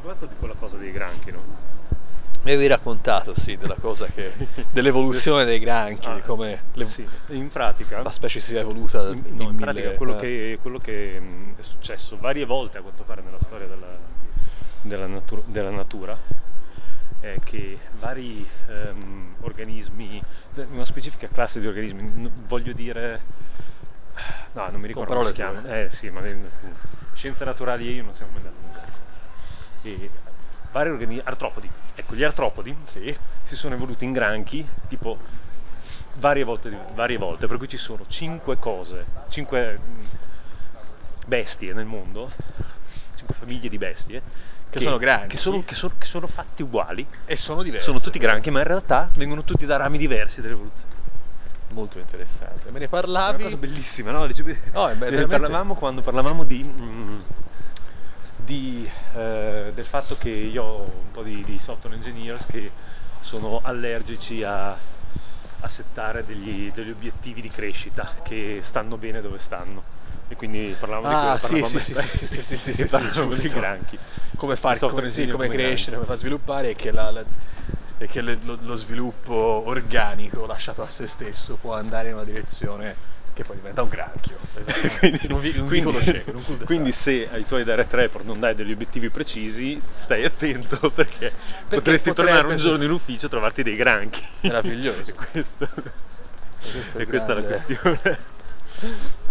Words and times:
parlato 0.00 0.26
di 0.26 0.34
quella 0.38 0.54
cosa 0.54 0.76
dei 0.78 0.92
granchi, 0.92 1.30
no? 1.30 1.42
Mi 2.42 2.52
avevi 2.52 2.68
raccontato, 2.68 3.34
sì, 3.38 3.56
della 3.58 3.74
cosa 3.74 4.06
che... 4.06 4.32
dell'evoluzione 4.72 5.44
dei 5.44 5.58
granchi, 5.58 6.08
Ah, 6.08 6.14
di 6.14 6.22
come 6.22 6.62
le- 6.72 6.86
sì. 6.86 7.06
In 7.28 7.48
pratica, 7.50 8.02
la 8.02 8.10
specie 8.10 8.40
si 8.40 8.56
è 8.56 8.60
evoluta 8.60 9.02
in, 9.10 9.22
in 9.26 9.36
no, 9.36 9.42
in 9.50 9.56
mille- 9.56 9.58
pratica 9.58 9.90
quello, 9.92 10.16
eh. 10.16 10.20
che, 10.20 10.58
quello 10.60 10.78
che 10.78 11.20
mh, 11.20 11.54
è 11.58 11.62
successo 11.62 12.16
varie 12.16 12.46
volte 12.46 12.78
a 12.78 12.80
quanto 12.82 13.02
pare 13.04 13.20
nella 13.20 13.38
storia 13.40 13.66
della, 13.66 13.98
della 14.80 15.06
natu- 15.06 15.44
della 15.46 15.70
natura 15.70 16.16
è 17.20 17.38
che 17.44 17.78
vari 17.98 18.48
ehm, 18.68 19.36
organismi, 19.40 20.22
cioè, 20.54 20.66
una 20.70 20.84
specifica 20.86 21.28
classe 21.28 21.60
di 21.60 21.66
organismi, 21.66 22.02
n- 22.02 22.30
voglio 22.46 22.72
dire, 22.72 23.20
no, 24.52 24.70
non 24.70 24.80
mi 24.80 24.86
ricordo 24.86 25.12
come 25.14 25.26
si 25.26 25.34
tue. 25.34 25.84
eh 25.84 25.90
sì, 25.90 26.10
ma 26.10 26.22
scienze 27.12 27.44
naturali 27.44 27.88
e 27.88 27.92
io 27.92 28.02
non 28.04 28.14
siamo 28.14 28.32
mai 28.32 28.42
andati 28.46 28.56
d'accordo. 28.72 28.99
E 29.82 30.10
vari 30.72 30.90
organismi, 30.90 31.20
artropodi, 31.24 31.70
ecco, 31.94 32.14
gli 32.14 32.22
artropodi 32.22 32.76
Sì. 32.84 33.16
si 33.42 33.56
sono 33.56 33.74
evoluti 33.74 34.04
in 34.04 34.12
granchi, 34.12 34.66
tipo 34.88 35.18
varie 36.16 36.44
volte, 36.44 36.70
varie 36.94 37.16
volte, 37.16 37.46
per 37.46 37.56
cui 37.56 37.68
ci 37.68 37.76
sono 37.78 38.04
cinque 38.08 38.58
cose, 38.58 39.06
cinque 39.28 39.78
mh, 39.78 40.08
bestie 41.26 41.72
nel 41.72 41.86
mondo, 41.86 42.30
cinque 43.14 43.34
famiglie 43.34 43.68
di 43.68 43.78
bestie 43.78 44.22
Che 44.68 44.80
sono 44.80 44.98
granchi. 44.98 45.28
che 45.28 45.36
sono, 45.38 45.64
che 45.64 45.74
sono- 45.74 45.94
che 45.98 46.06
sono 46.06 46.26
fatti 46.26 46.62
uguali, 46.62 47.06
E 47.24 47.36
sono 47.36 47.62
diverse. 47.62 47.86
sono 47.86 47.98
tutti 47.98 48.18
granchi, 48.18 48.50
ma 48.50 48.60
in 48.60 48.66
realtà 48.66 49.10
vengono 49.14 49.42
tutti 49.44 49.64
da 49.66 49.76
rami 49.76 49.98
diversi 49.98 50.40
dell'evoluzione. 50.40 50.98
Molto 51.70 51.98
interessante. 51.98 52.70
Me 52.70 52.80
ne 52.80 52.84
È 52.84 52.88
parlavi? 52.88 53.34
una 53.36 53.44
cosa 53.44 53.56
bellissima, 53.56 54.10
no? 54.10 54.26
Dice- 54.26 54.42
No, 54.72 54.88
è 54.88 54.94
be- 54.94 55.04
ne 55.06 55.10
veramente- 55.10 55.26
parlavamo 55.38 55.74
quando 55.76 56.02
parlavamo 56.02 56.44
di, 56.44 56.62
mm, 56.64 57.20
di, 58.42 58.90
eh, 59.12 59.70
del 59.74 59.86
fatto 59.86 60.16
che 60.16 60.30
io 60.30 60.62
ho 60.64 61.00
un 61.00 61.10
po' 61.10 61.22
di, 61.22 61.44
di 61.44 61.58
software 61.58 61.94
engineers 61.96 62.46
che 62.46 62.74
sono 63.18 63.60
allergici 63.60 64.42
a, 64.42 64.72
a 64.72 65.68
settare 65.68 66.24
degli, 66.24 66.70
degli 66.72 66.90
obiettivi 66.90 67.40
di 67.40 67.50
crescita 67.50 68.16
che 68.22 68.60
stanno 68.62 68.98
bene 68.98 69.20
dove 69.20 69.38
stanno. 69.38 69.86
E 70.26 70.36
quindi 70.36 70.76
parlavamo 70.78 71.06
di 71.08 71.14
Ah, 71.14 71.38
quello, 71.38 71.40
sì, 71.40 71.64
sì, 71.64 71.80
di- 71.80 71.80
sì, 71.80 71.94
sì, 71.94 72.26
sì, 72.26 72.42
sì, 72.56 72.56
sì, 72.56 72.72
sì, 72.76 72.88
di 73.40 73.48
giusto. 73.48 73.48
granchi. 73.50 73.98
come 74.36 74.56
Il 74.66 74.76
far 74.76 74.76
software 74.76 75.08
come, 75.08 75.10
sì, 75.10 75.26
come 75.26 75.48
granchi. 75.48 75.48
crescere, 75.48 75.96
come 75.96 76.08
far 76.08 76.18
sviluppare 76.18 76.70
e 76.70 76.74
che, 76.74 76.90
la- 76.92 77.10
la- 77.10 77.26
e 77.96 78.06
che 78.06 78.20
le- 78.22 78.36
lo, 78.42 78.56
lo 78.60 78.76
sviluppo 78.76 79.34
organico 79.34 80.46
lasciato 80.46 80.82
a 80.82 80.88
se 80.88 81.06
stesso 81.06 81.56
può 81.58 81.74
andare 81.74 82.08
in 82.08 82.14
una 82.14 82.24
direzione 82.24 82.98
che 83.40 83.44
poi 83.46 83.56
diventa 83.56 83.82
un 83.82 83.88
granchio. 83.88 84.36
Esattamente. 84.58 85.26
In 85.26 85.32
un, 85.32 85.40
vi- 85.40 85.56
un 85.56 85.68
cul-de-sac. 85.68 86.64
quindi 86.64 86.92
se 86.92 87.28
ai 87.30 87.46
tuoi 87.46 87.64
direct 87.64 87.92
report 87.94 88.24
non 88.24 88.38
dai 88.38 88.54
degli 88.54 88.72
obiettivi 88.72 89.08
precisi, 89.08 89.80
stai 89.94 90.24
attento 90.24 90.76
perché, 90.90 91.32
potresti 91.68 92.10
potrebbe- 92.10 92.30
tornare 92.32 92.46
un 92.54 92.56
giorno 92.60 92.84
in 92.84 92.90
ufficio 92.90 93.26
e 93.26 93.28
trovarti 93.28 93.62
dei 93.62 93.76
granchi. 93.76 94.22
Meraviglioso. 94.40 95.12
questo- 95.14 95.68
questo 96.70 96.98
è 96.98 97.00
e 97.02 97.06
questa 97.06 97.32
è 97.32 97.34
la 97.36 97.42
questione. 97.42 98.18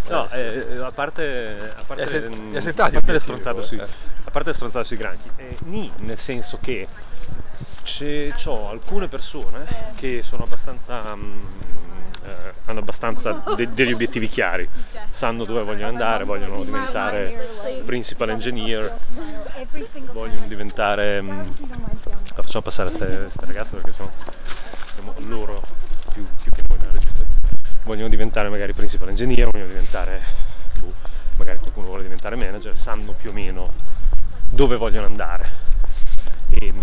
No, 0.08 0.26
Eh, 0.26 0.30
sì. 0.30 0.40
eh, 0.74 0.78
a 0.78 0.92
parte, 0.92 1.74
a 1.76 1.84
parte, 1.84 2.04
hai 2.04 2.10
sen- 2.10 2.34
mm, 2.34 2.56
a 2.56 2.90
parte 2.92 3.12
le 3.12 3.20
stronzate 3.20 3.56
poi? 3.60 3.64
sui, 3.68 3.78
Eh. 3.78 3.84
a 4.24 4.32
parte 4.32 4.50
le 4.50 4.56
stronzate 4.56 4.86
sui 4.86 4.98
granchi, 4.98 5.32
eh, 5.36 5.58
ni, 5.64 5.94
nel 5.98 6.18
senso 6.18 6.58
che 6.60 6.88
c'ho 8.36 8.70
alcune 8.70 9.08
persone 9.08 9.68
che 9.96 10.22
sono 10.24 10.44
abbastanza, 10.44 11.16
mm, 11.16 11.46
eh, 12.24 12.54
hanno 12.66 12.80
abbastanza 12.80 13.32
de- 13.56 13.74
degli 13.74 13.92
obiettivi 13.92 14.28
chiari, 14.28 14.70
sanno 15.10 15.44
dove 15.46 15.64
vogliono 15.64 15.90
andare, 15.90 16.24
vogliono 16.24 16.64
diventare 16.64 17.34
principal 17.86 18.30
engineer, 18.30 19.00
vogliono 20.12 20.48
diventare... 20.48 21.22
mm, 21.22 21.52
la 22.36 22.44
facciamo 22.44 22.62
passare 22.64 22.90
queste 22.90 23.46
ragazze 23.46 23.76
perché 23.76 23.92
sono, 23.92 24.12
siamo 24.94 25.14
loro 25.20 25.62
più, 26.12 26.26
più 26.42 26.52
che 26.52 26.64
noi 26.68 26.78
nella 26.80 26.92
registrazione. 26.92 27.19
Vogliono 27.84 28.10
diventare 28.10 28.50
magari 28.50 28.74
principal 28.74 29.10
engineer, 29.10 29.50
vogliono 29.50 29.68
diventare, 29.70 30.22
boh, 30.80 30.94
magari 31.38 31.60
qualcuno 31.60 31.88
vuole 31.88 32.04
diventare 32.04 32.36
manager, 32.36 32.78
sanno 32.78 33.14
più 33.14 33.30
o 33.30 33.34
meno 33.34 33.72
dove 34.50 34.76
vogliono 34.76 35.06
andare. 35.06 35.50
E, 36.50 36.74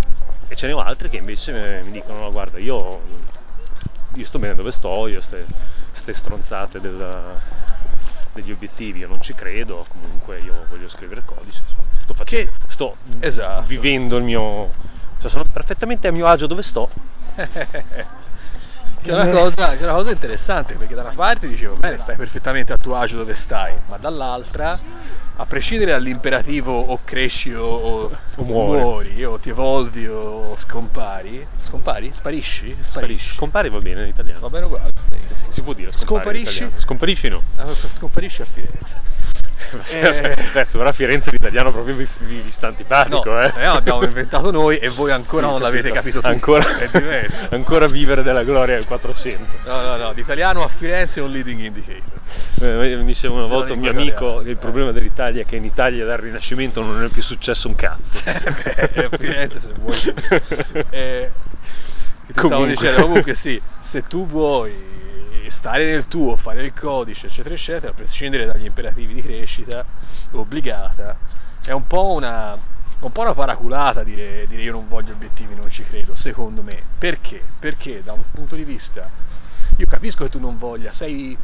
e 0.49 0.55
ce 0.57 0.67
ne 0.67 0.73
ho 0.73 0.79
altri 0.79 1.09
che 1.09 1.17
invece 1.19 1.83
mi- 1.85 1.91
dicono, 1.91 2.21
no, 2.21 2.31
guarda, 2.33 2.59
io, 2.59 3.01
io 4.15 4.25
sto 4.25 4.39
bene 4.39 4.55
dove 4.55 4.71
sto, 4.71 5.07
io 5.07 5.21
ste, 5.21 5.47
ste 5.93 6.13
stronzate 6.13 6.81
del- 6.81 7.39
degli 8.33 8.51
obiettivi, 8.51 9.01
io 9.01 9.09
non 9.09 9.21
ci 9.21 9.35
credo, 9.35 9.87
comunque 9.89 10.41
io 10.41 10.67
voglio 10.69 10.89
scrivere 10.89 11.23
codice, 11.25 11.63
sto, 12.03 12.15
facendo, 12.15 12.51
Che- 12.51 12.71
sto 12.71 12.97
esatto. 13.21 13.67
vivendo 13.67 14.17
il 14.17 14.25
mio... 14.25 14.73
cioè 15.19 15.31
sono 15.31 15.45
perfettamente 15.51 16.09
a 16.09 16.13
mio 16.13 16.27
agio 16.27 16.47
dove 16.47 16.63
sto. 16.63 16.91
Che 19.03 19.11
è, 19.11 19.15
una 19.15 19.29
cosa, 19.29 19.71
che 19.77 19.79
è 19.79 19.83
una 19.85 19.93
cosa 19.95 20.11
interessante 20.11 20.75
perché 20.75 20.95
da 20.95 21.03
una 21.03 21.13
parte 21.15 21.47
dicevo 21.47 21.77
bene 21.77 21.97
stai 21.99 22.17
perfettamente 22.17 22.73
a 22.73 22.77
tuo 22.77 22.97
agio 22.97 23.17
dove 23.17 23.35
stai 23.35 23.75
ma 23.89 23.97
dall'altra 23.99 24.79
a 25.39 25.45
prescindere 25.45 25.91
dall'imperativo 25.93 26.73
o 26.73 26.99
cresci 27.05 27.53
o, 27.53 27.65
o- 27.67 28.11
O 28.37 28.43
muori. 28.43 29.23
o 29.25 29.39
ti 29.39 29.51
evolvi 29.51 30.07
o 30.09 30.57
scompari 30.57 31.47
scompari? 31.61 32.11
sparisci? 32.13 32.77
sparisci 32.81 33.35
Scompari 33.35 33.69
va 33.69 33.79
bene 33.79 34.03
in 34.03 34.09
italiano. 34.09 34.41
va 34.41 34.49
bene 34.51 34.65
uguale 34.67 34.91
Si 35.29 35.61
può 35.63 35.73
dire 35.73 35.93
scompari 35.93 36.45
Scomparisci? 36.47 36.73
Scomparisci 36.79 37.29
no. 37.29 37.43
Ah, 37.59 37.67
scomparisci 37.75 38.43
a 38.43 38.45
Firenze 38.47 39.01
Eh. 39.93 40.37
Adesso 40.51 40.79
ora 40.79 40.93
Firenze 40.93 41.31
l'italiano 41.31 41.73
proprio 41.73 41.95
vi, 41.97 42.07
vi, 42.21 42.41
vi 42.41 42.51
sta 42.51 42.69
antipatico, 42.69 43.31
no, 43.31 43.41
eh. 43.41 43.53
eh, 43.57 43.65
l'abbiamo 43.65 44.05
inventato 44.05 44.51
noi 44.51 44.77
e 44.79 44.89
voi 44.89 45.11
ancora 45.11 45.47
Sì, 45.47 45.53
non 45.53 45.61
l'avete 45.63 45.91
capito 45.91 46.19
tutto 46.19 46.29
Ancora, 46.29 46.79
è 46.79 46.89
diverso 46.93 47.49
ancora 47.55 47.87
vivere 47.87 48.23
della 48.23 48.45
gloria 48.45 48.77
al 48.77 48.85
400. 48.87 49.45
no 49.65 49.81
no 49.81 49.97
no 49.97 50.13
l'italiano 50.13 50.63
a 50.63 50.69
Firenze 50.69 51.21
è 51.21 51.23
un 51.23 51.31
leading 51.31 51.61
indicator 51.61 52.03
Eh, 52.61 52.97
mi 52.97 53.05
diceva 53.05 53.35
una 53.35 53.47
volta 53.47 53.73
un 53.73 53.81
mio 53.81 53.91
amico 53.91 54.43
che 54.43 54.51
il 54.51 54.57
problema 54.59 54.93
dell'Italia 54.93 55.43
è 55.43 55.47
che 55.47 55.57
in 55.57 55.65
Italia 55.65 56.05
dal 56.05 56.19
Rinascimento 56.19 56.83
non 56.83 57.03
è 57.03 57.09
più 57.09 57.23
successo 57.23 57.69
un 57.69 57.75
cazzo. 57.75 58.23
Eh, 58.27 59.09
a 59.11 59.17
Firenze 59.17 59.61
se 59.61 59.73
vuoi 59.79 59.97
eh, 60.91 61.31
che 62.27 62.33
ti 62.33 62.33
stavo 62.33 62.49
Comunque. 62.49 62.75
dicendo 62.75 63.03
comunque 63.03 63.35
sì 63.35 63.61
se 63.81 64.03
tu 64.03 64.27
vuoi 64.27 64.73
stare 65.51 65.85
nel 65.85 66.09
tuo 66.09 66.37
fare 66.37 66.63
il 66.63 66.73
codice 66.73 67.27
eccetera 67.27 67.55
eccetera 67.55 67.93
a 67.93 67.95
prescindere 67.95 68.47
dagli 68.47 68.65
imperativi 68.65 69.15
di 69.15 69.23
crescita 69.23 69.85
obbligata. 70.33 71.17
È 71.63 71.73
un 71.73 71.87
po' 71.87 72.13
una 72.13 72.75
un 72.99 73.13
po' 73.13 73.21
una 73.21 73.35
paraculata 73.35 74.03
dire, 74.03 74.47
dire 74.47 74.63
io 74.63 74.73
non 74.73 74.89
voglio 74.89 75.13
obiettivi 75.13 75.55
non 75.55 75.69
ci 75.69 75.85
credo 75.85 76.15
secondo 76.15 76.63
me. 76.63 76.83
Perché? 76.99 77.43
Perché 77.59 78.03
da 78.03 78.13
un 78.13 78.23
punto 78.31 78.57
di 78.57 78.65
vista 78.65 79.11
io 79.77 79.87
capisco 79.87 80.25
che 80.25 80.31
tu 80.31 80.39
non 80.39 80.57
voglia 80.57 80.91
sei 80.91 81.37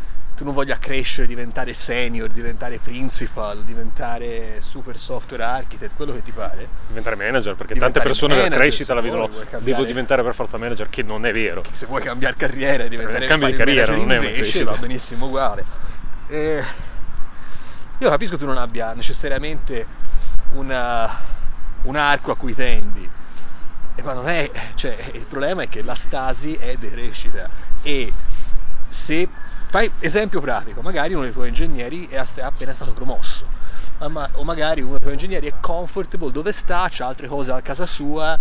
tu 0.43 0.49
non 0.49 0.55
voglia 0.55 0.77
crescere, 0.77 1.29
diventare 1.29 1.73
senior, 1.73 2.29
diventare 2.29 2.79
principal, 2.79 3.63
diventare 3.63 4.61
super 4.61 4.99
software 4.99 5.45
architect, 5.45 5.95
quello 5.95 6.13
che 6.13 6.23
ti 6.23 6.33
pare. 6.33 6.69
Diventare 6.89 7.15
manager, 7.15 7.55
perché 7.55 7.75
Diventare 7.75 7.93
tante 7.93 8.09
persone 8.09 8.35
la 8.35 8.43
manager, 8.43 8.61
crescita 8.61 8.85
se 8.87 8.95
la 8.95 9.01
vedono, 9.01 9.29
cambiare- 9.29 9.65
devo 9.65 9.85
diventare 9.85 10.23
per 10.25 10.35
forza 10.35 10.59
manager, 10.59 10.89
che 10.91 11.05
non 11.05 11.25
è 11.27 11.33
vero. 11.33 11.63
Se 11.71 11.87
vuoi 11.87 12.03
cambiare 12.03 12.35
carriera 12.37 12.83
e 12.83 12.89
diventare 12.89 13.29
fare 13.29 13.53
di 13.53 13.57
carriera, 13.57 13.93
manager 13.93 13.97
non 13.99 14.11
è 14.11 14.19
una 14.19 14.31
crescita. 14.37 14.65
va 14.65 14.77
benissimo 14.79 15.27
uguale. 15.27 15.65
E 16.27 16.65
io 17.99 18.11
capisco 18.11 18.33
che 18.33 18.39
tu 18.41 18.47
non 18.47 18.59
abbia 18.59 18.93
necessariamente 18.95 19.87
una- 20.55 21.21
un 21.83 21.95
arco 21.95 22.33
a 22.33 22.37
cui 22.37 22.53
tendi, 22.55 23.09
eh, 23.95 24.03
ma 24.03 24.13
non 24.13 24.29
è, 24.29 24.51
cioè, 24.75 25.11
il 25.13 25.25
problema 25.27 25.63
è 25.63 25.69
che 25.69 25.83
la 25.83 25.95
stasi 25.95 26.55
è 26.55 26.75
decrescita 26.75 27.49
e 27.83 28.13
se 28.89 29.29
fai 29.73 29.91
esempio 30.01 30.39
pratico, 30.43 30.83
magari 30.83 31.15
uno 31.15 31.23
dei 31.23 31.33
tuoi 31.33 31.49
ingegneri 31.49 32.07
è 32.07 32.19
appena 32.19 32.75
stato 32.75 32.93
promosso, 32.93 33.47
o 34.01 34.45
magari 34.45 34.83
uno 34.83 34.91
dei 34.91 35.01
tuoi 35.01 35.15
ingegneri 35.15 35.47
è 35.47 35.55
comfortable 35.61 36.31
dove 36.31 36.53
sta, 36.53 36.89
c'ha 36.91 37.07
altre 37.07 37.27
cose 37.27 37.53
a 37.53 37.63
casa 37.63 37.87
sua, 37.87 38.39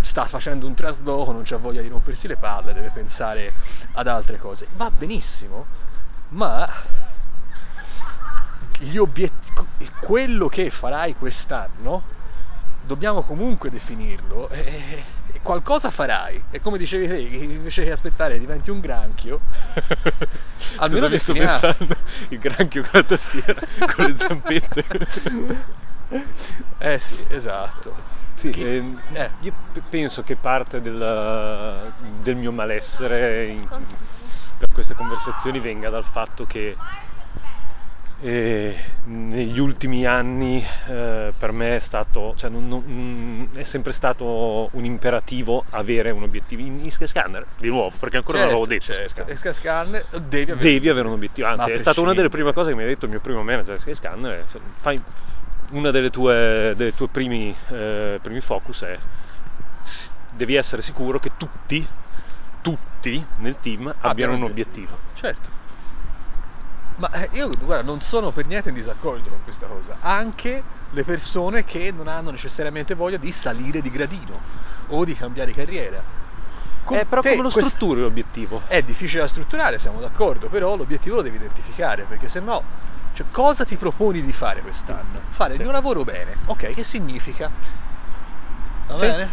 sta 0.00 0.24
facendo 0.24 0.66
un 0.66 0.74
trasloco, 0.74 1.30
non 1.30 1.42
c'ha 1.44 1.58
voglia 1.58 1.82
di 1.82 1.88
rompersi 1.88 2.26
le 2.26 2.36
palle, 2.36 2.72
deve 2.72 2.88
pensare 2.88 3.52
ad 3.92 4.06
altre 4.06 4.38
cose. 4.38 4.66
Va 4.76 4.90
benissimo, 4.90 5.66
ma 6.28 6.66
obiet- 8.96 9.52
quello 9.98 10.48
che 10.48 10.70
farai 10.70 11.14
quest'anno 11.14 12.02
dobbiamo 12.80 13.20
comunque 13.20 13.68
definirlo 13.68 14.48
e, 14.48 14.60
e 14.60 15.04
qualcosa 15.42 15.90
farai 15.90 16.46
e 16.48 16.58
come 16.60 16.78
dicevi 16.78 17.06
te 17.08 17.18
invece 17.44 17.84
che 17.84 17.90
aspettare 17.90 18.38
diventi 18.38 18.70
un 18.70 18.80
granchio 18.80 19.42
almeno 20.76 21.08
Scusa, 21.08 21.18
sto 21.18 21.34
pensando 21.34 21.96
il 22.28 22.38
granchio 22.38 22.82
con 22.82 22.90
la 22.94 23.02
tastiera, 23.04 23.60
con 23.94 24.04
le 24.06 24.16
zampette. 24.16 24.84
eh 26.78 26.98
sì 26.98 27.24
esatto 27.28 27.96
Sì, 28.34 28.50
Che- 28.50 28.76
ehm, 28.76 29.02
eh. 29.12 29.34
io 29.38 29.52
penso 29.88 30.22
che 30.22 30.36
parte 30.36 30.80
del, 30.80 31.92
del 31.96 32.36
mio 32.36 32.52
malessere 32.52 33.46
in- 33.48 33.68
per 34.56 34.68
queste 34.72 34.94
conversazioni 34.94 35.60
venga 35.60 35.90
dal 35.90 36.04
fatto 36.04 36.46
che 36.46 36.78
E 38.24 38.76
negli 39.04 39.58
ultimi 39.58 40.06
anni 40.06 40.64
eh, 40.86 41.32
per 41.36 41.50
me 41.50 41.74
è 41.74 41.78
stato, 41.80 42.34
cioè, 42.36 42.50
non- 42.50 42.68
non- 42.68 42.84
mm, 42.86 43.56
è 43.56 43.64
sempre 43.64 43.92
stato 43.92 44.68
un 44.72 44.84
imperativo 44.84 45.64
avere 45.70 46.10
un 46.10 46.22
obiettivo 46.22 46.62
in, 46.62 46.78
in 46.78 46.90
Skyscanner, 46.92 47.44
di 47.56 47.68
nuovo, 47.68 47.92
perché 47.98 48.18
ancora 48.18 48.38
non 48.38 48.46
l'avevo 48.48 48.66
detto. 48.66 48.92
certo. 48.92 49.26
E 49.26 49.34
Skyscanner 49.34 50.06
devi 50.20 50.52
avere, 50.52 50.70
Devi 50.70 50.88
avere 50.88 51.08
un 51.08 51.14
obiettivo, 51.14 51.48
anzi 51.48 51.72
è 51.72 51.78
stata 51.78 52.00
una 52.00 52.14
delle 52.14 52.28
prime 52.28 52.52
cose 52.52 52.70
che 52.70 52.76
mi 52.76 52.84
ha 52.84 52.86
detto 52.86 53.06
il 53.06 53.10
mio 53.10 53.20
primo 53.20 53.42
manager 53.42 53.78
Skyscanner, 53.80 54.44
è, 54.44 54.44
cioè, 54.48 54.60
fai 54.78 55.00
una 55.72 55.90
delle 55.90 56.10
tue, 56.10 56.74
delle 56.76 56.94
tue 56.94 57.08
primi, 57.08 57.56
eh, 57.70 58.18
primi 58.22 58.40
focus 58.40 58.82
è 58.84 58.98
devi 60.32 60.54
essere 60.54 60.82
sicuro 60.82 61.18
che 61.18 61.32
tutti, 61.36 61.86
tutti 62.62 63.24
nel 63.38 63.58
team 63.60 63.92
abbiano 64.00 64.34
un 64.34 64.44
obiettivo. 64.44 64.98
Certo. 65.14 65.61
Ma 66.96 67.10
eh, 67.10 67.28
io 67.32 67.48
guarda, 67.56 67.82
non 67.82 68.00
sono 68.00 68.32
per 68.32 68.46
niente 68.46 68.68
in 68.68 68.74
disaccordo 68.74 69.30
con 69.30 69.42
questa 69.42 69.66
cosa. 69.66 69.96
Anche 70.00 70.64
le 70.90 71.04
persone 71.04 71.64
che 71.64 71.90
non 71.90 72.06
hanno 72.06 72.30
necessariamente 72.30 72.94
voglia 72.94 73.16
di 73.16 73.32
salire 73.32 73.80
di 73.80 73.90
gradino 73.90 74.42
o 74.88 75.04
di 75.04 75.14
cambiare 75.14 75.52
carriera. 75.52 76.04
Con 76.82 77.00
Eh, 77.00 77.06
però 77.06 77.22
te 77.22 77.28
come 77.30 77.42
lo 77.42 77.50
quest- 77.50 77.78
strutturi 77.78 78.00
l'obiettivo? 78.00 78.62
È 78.66 78.82
difficile 78.82 79.22
da 79.22 79.28
strutturare, 79.28 79.78
siamo 79.78 80.00
d'accordo, 80.00 80.48
però 80.48 80.76
l'obiettivo 80.76 81.16
lo 81.16 81.22
devi 81.22 81.36
identificare, 81.36 82.06
perché 82.06 82.28
se 82.28 82.40
no, 82.40 82.66
cioè, 83.12 83.26
cosa 83.30 83.64
ti 83.64 83.76
proponi 83.76 84.20
di 84.20 84.32
fare 84.32 84.60
quest'anno? 84.62 85.24
Fare 85.28 85.54
Sì. 85.54 85.56
il 85.56 85.62
mio 85.62 85.70
lavoro 85.72 86.04
bene, 86.04 86.40
ok, 86.44 86.72
che 86.74 86.84
significa? 86.84 87.52
Va 88.86 88.96
Sì. 88.96 89.06
bene? 89.06 89.32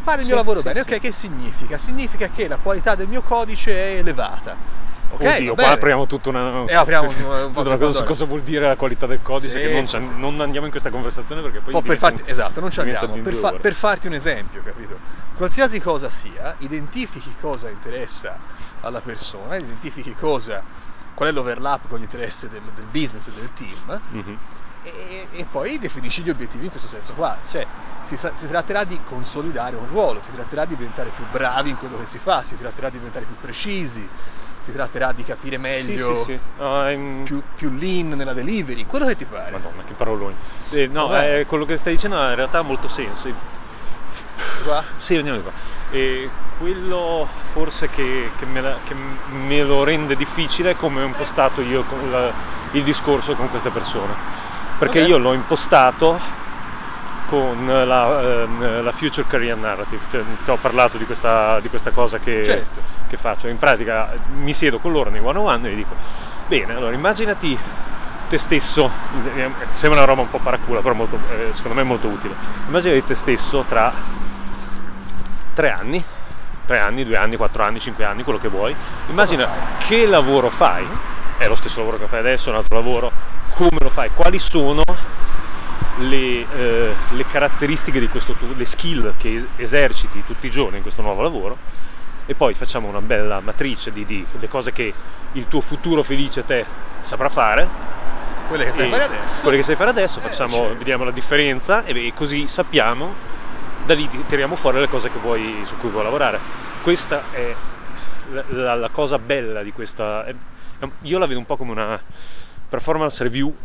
Fare 0.00 0.20
il 0.20 0.26
Sì, 0.26 0.26
mio 0.26 0.36
lavoro 0.36 0.60
sì, 0.60 0.62
bene, 0.62 0.80
sì. 0.80 0.90
ok, 0.94 1.00
che 1.00 1.12
significa? 1.12 1.78
Significa 1.78 2.28
che 2.28 2.46
la 2.48 2.58
qualità 2.58 2.94
del 2.94 3.08
mio 3.08 3.22
codice 3.22 3.72
è 3.72 3.98
elevata. 3.98 4.58
Ok, 5.08 5.22
Oddio, 5.24 5.54
qua 5.54 5.70
apriamo 5.70 6.06
tutta 6.06 6.30
una, 6.30 6.64
E 6.64 6.74
apriamo 6.74 7.08
un- 7.08 7.52
tutta 7.52 7.60
una 7.68 7.76
cosa 7.78 7.98
su 8.00 8.04
cosa 8.04 8.24
vuol 8.24 8.42
dire 8.42 8.66
la 8.66 8.74
qualità 8.76 9.06
del 9.06 9.22
codice, 9.22 9.54
Sì, 9.54 9.60
che 9.60 9.72
non, 9.72 9.86
sì, 9.86 10.00
sì. 10.02 10.12
non 10.18 10.40
andiamo 10.40 10.64
in 10.66 10.72
questa 10.72 10.90
conversazione 10.90 11.42
perché 11.42 11.60
poi 11.60 11.72
Po' 11.74 11.82
per 11.82 11.96
farti, 11.96 12.22
un- 12.22 12.28
esatto, 12.28 12.58
non 12.60 12.70
ci 12.70 12.80
andiamo. 12.80 13.12
di 13.12 13.20
Per, 13.20 13.34
fa- 13.34 13.52
per 13.52 13.74
farti 13.74 14.08
un 14.08 14.14
esempio, 14.14 14.62
capito? 14.62 14.98
Qualsiasi 15.32 15.78
cosa 15.78 16.10
sia, 16.10 16.56
identifichi 16.58 17.36
cosa 17.36 17.70
interessa 17.70 18.40
alla 18.80 19.00
persona, 19.00 19.56
identifichi 19.56 20.12
cosa, 20.14 20.64
qual 21.14 21.28
è 21.28 21.32
l'overlap 21.32 21.86
con 21.86 21.98
gli 22.00 22.02
interessi 22.02 22.48
del, 22.48 22.72
del 22.72 22.88
business 22.88 23.28
e 23.28 23.32
del 23.32 23.52
team 23.52 24.00
Mhm. 24.08 24.36
e, 24.80 25.28
e 25.32 25.46
poi 25.46 25.78
definisci 25.78 26.22
gli 26.22 26.30
obiettivi 26.30 26.64
in 26.64 26.70
questo 26.70 26.88
senso 26.88 27.14
qua. 27.14 27.38
Cioè, 27.42 27.66
si, 28.00 28.16
si 28.16 28.46
tratterà 28.46 28.84
di 28.84 29.02
consolidare 29.02 29.76
un 29.76 29.86
ruolo, 29.86 30.20
si 30.20 30.30
tratterà 30.32 30.64
di 30.64 30.76
diventare 30.76 31.10
più 31.10 31.26
bravi 31.26 31.70
in 31.70 31.76
quello 31.76 31.96
che 31.96 32.06
si 32.06 32.18
fa, 32.18 32.42
si 32.42 32.56
tratterà 32.56 32.88
di 32.90 32.96
diventare 32.98 33.24
più 33.24 33.36
precisi, 33.38 34.10
si 34.66 34.72
tratterà 34.72 35.12
di 35.12 35.22
capire 35.22 35.58
meglio, 35.58 36.24
Sì, 36.24 36.32
sì, 36.32 36.40
sì. 36.56 36.60
Un- 36.60 37.22
Più, 37.24 37.40
più 37.54 37.70
lean 37.70 38.08
nella 38.08 38.32
delivery, 38.32 38.84
quello 38.84 39.06
che 39.06 39.14
ti 39.14 39.24
pare. 39.24 39.52
Madonna, 39.52 39.84
che 39.84 39.94
paroloni. 39.94 40.34
Eh, 40.70 40.88
no, 40.88 41.16
eh, 41.16 41.44
quello 41.46 41.64
che 41.64 41.76
stai 41.76 41.92
dicendo 41.92 42.16
in 42.16 42.34
realtà 42.34 42.58
ha 42.58 42.62
molto 42.62 42.88
senso. 42.88 43.28
Qua? 44.64 44.82
Sì, 44.98 45.14
veniamo 45.14 45.36
di 45.36 45.42
qua. 45.44 45.52
E 45.92 46.28
quello 46.58 47.28
forse 47.52 47.88
che, 47.88 48.32
che 48.36 48.44
me 48.46 48.60
la- 48.60 48.78
che 48.82 48.94
me 48.94 49.62
lo 49.62 49.84
rende 49.84 50.16
difficile 50.16 50.72
è 50.72 50.74
come 50.74 51.02
ho 51.02 51.06
impostato 51.06 51.60
io 51.60 51.84
la- 52.10 52.32
il 52.72 52.82
discorso 52.82 53.36
con 53.36 53.48
queste 53.48 53.70
persone. 53.70 54.14
Perché 54.78 55.00
Ok. 55.02 55.06
io 55.08 55.18
l'ho 55.18 55.32
impostato 55.32 56.20
con 57.26 57.66
la, 57.66 58.20
ehm, 58.42 58.82
la 58.82 58.92
Future 58.92 59.26
Career 59.26 59.56
Narrative. 59.56 60.02
Cioè, 60.10 60.22
ti 60.44 60.50
ho 60.50 60.56
parlato 60.56 60.96
di 60.96 61.04
questa, 61.04 61.60
di 61.60 61.68
questa 61.68 61.90
cosa 61.90 62.18
che, 62.18 62.44
Certo. 62.44 62.80
che 63.08 63.16
faccio. 63.16 63.48
In 63.48 63.58
pratica 63.58 64.10
mi 64.34 64.52
siedo 64.52 64.78
con 64.78 64.92
loro 64.92 65.10
nei 65.10 65.20
one 65.20 65.38
on 65.38 65.46
one 65.46 65.68
e 65.68 65.72
gli 65.72 65.76
dico, 65.76 65.94
bene, 66.46 66.74
allora 66.74 66.94
immaginati 66.94 67.58
te 68.28 68.38
stesso, 68.38 68.90
sembra 69.72 70.00
una 70.00 70.08
roba 70.08 70.22
un 70.22 70.30
po' 70.30 70.38
paracula, 70.38 70.80
però 70.80 70.94
molto, 70.94 71.18
eh, 71.30 71.50
secondo 71.54 71.76
me 71.76 71.82
è 71.82 71.84
molto 71.84 72.08
utile. 72.08 72.34
Immaginati 72.66 73.04
te 73.04 73.14
stesso 73.14 73.64
tra 73.68 73.92
tre 75.54 75.70
anni, 75.70 76.02
tre 76.66 76.80
anni, 76.80 77.04
due 77.04 77.16
anni, 77.16 77.36
quattro 77.36 77.62
anni, 77.62 77.78
cinque 77.80 78.04
anni, 78.04 78.24
quello 78.24 78.38
che 78.38 78.48
vuoi. 78.48 78.74
Immagina 79.08 79.48
che 79.86 80.06
lavoro 80.06 80.50
fai, 80.50 80.86
è 81.38 81.46
lo 81.46 81.54
stesso 81.54 81.78
lavoro 81.78 81.98
che 81.98 82.06
fai 82.06 82.18
adesso, 82.20 82.48
è 82.48 82.52
un 82.52 82.58
altro 82.58 82.76
lavoro, 82.76 83.12
come 83.50 83.78
lo 83.78 83.90
fai, 83.90 84.10
quali 84.12 84.38
sono 84.38 84.82
le, 85.94 86.46
eh, 86.48 86.98
le 87.08 87.26
caratteristiche 87.26 88.00
di 88.00 88.08
questo 88.08 88.34
tuo, 88.36 88.52
le 88.52 88.64
skill 88.64 89.14
che 89.16 89.34
es- 89.34 89.48
eserciti 89.54 90.24
tutti 90.24 90.46
i 90.46 90.50
giorni 90.50 90.76
in 90.76 90.82
questo 90.82 91.02
nuovo 91.02 91.22
lavoro 91.22 91.60
e 92.24 92.34
poi 92.34 92.54
facciamo 92.54 92.88
una 92.88 93.00
bella 93.00 93.40
matrice 93.40 93.92
di, 93.92 94.04
di 94.04 94.26
le 94.32 94.48
cose 94.48 94.72
che 94.72 94.94
il 95.32 95.46
tuo 95.48 95.60
futuro 95.60 96.02
felice 96.02 96.44
te 96.44 96.66
saprà 97.00 97.28
fare 97.28 97.70
Quelle 98.46 98.64
che 98.64 98.72
sai 98.72 98.86
e 98.86 98.90
fare 98.90 99.04
adesso. 99.04 99.40
quelle 99.42 99.56
che 99.56 99.62
sai 99.62 99.76
fare 99.76 99.90
adesso, 99.90 100.18
Eh, 100.18 100.22
facciamo, 100.22 100.56
certo. 100.58 100.76
vediamo 100.76 101.04
la 101.04 101.10
differenza 101.12 101.84
e 101.84 101.92
beh, 101.92 102.12
così 102.12 102.46
sappiamo, 102.46 103.16
da 103.76 103.94
lì 103.94 104.08
ti- 104.08 104.24
tiriamo 104.24 104.56
fuori 104.56 104.80
le 104.80 104.88
cose 104.88 105.10
che 105.10 105.18
vuoi, 105.18 105.62
su 105.64 105.76
cui 105.76 105.90
vuoi 105.90 106.02
lavorare. 106.04 106.42
Questa 106.80 107.28
è 107.30 107.56
la, 108.24 108.44
la- 108.48 108.74
la 108.74 108.90
cosa 108.90 109.18
bella 109.18 109.62
di 109.62 109.72
questa, 109.72 110.24
è- 110.24 110.34
io 111.02 111.18
la 111.18 111.26
vedo 111.26 111.38
un 111.38 111.44
po' 111.46 111.56
come 111.56 111.72
una 111.72 112.00
performance 112.68 113.22
review 113.22 113.56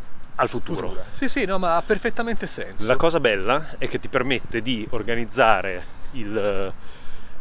al 0.42 0.50
futuro. 0.50 0.90
Futura. 0.90 1.06
Sì, 1.12 1.28
sì, 1.30 1.46
no, 1.46 1.58
ma 1.60 1.76
ha 1.76 1.82
perfettamente 1.84 2.48
senso. 2.48 2.86
La 2.88 2.96
cosa 2.96 3.20
bella 3.20 3.76
è 3.78 3.88
che 3.88 4.00
ti 4.00 4.08
permette 4.10 4.62
di 4.62 4.86
organizzare 4.92 5.86
il- 6.12 6.74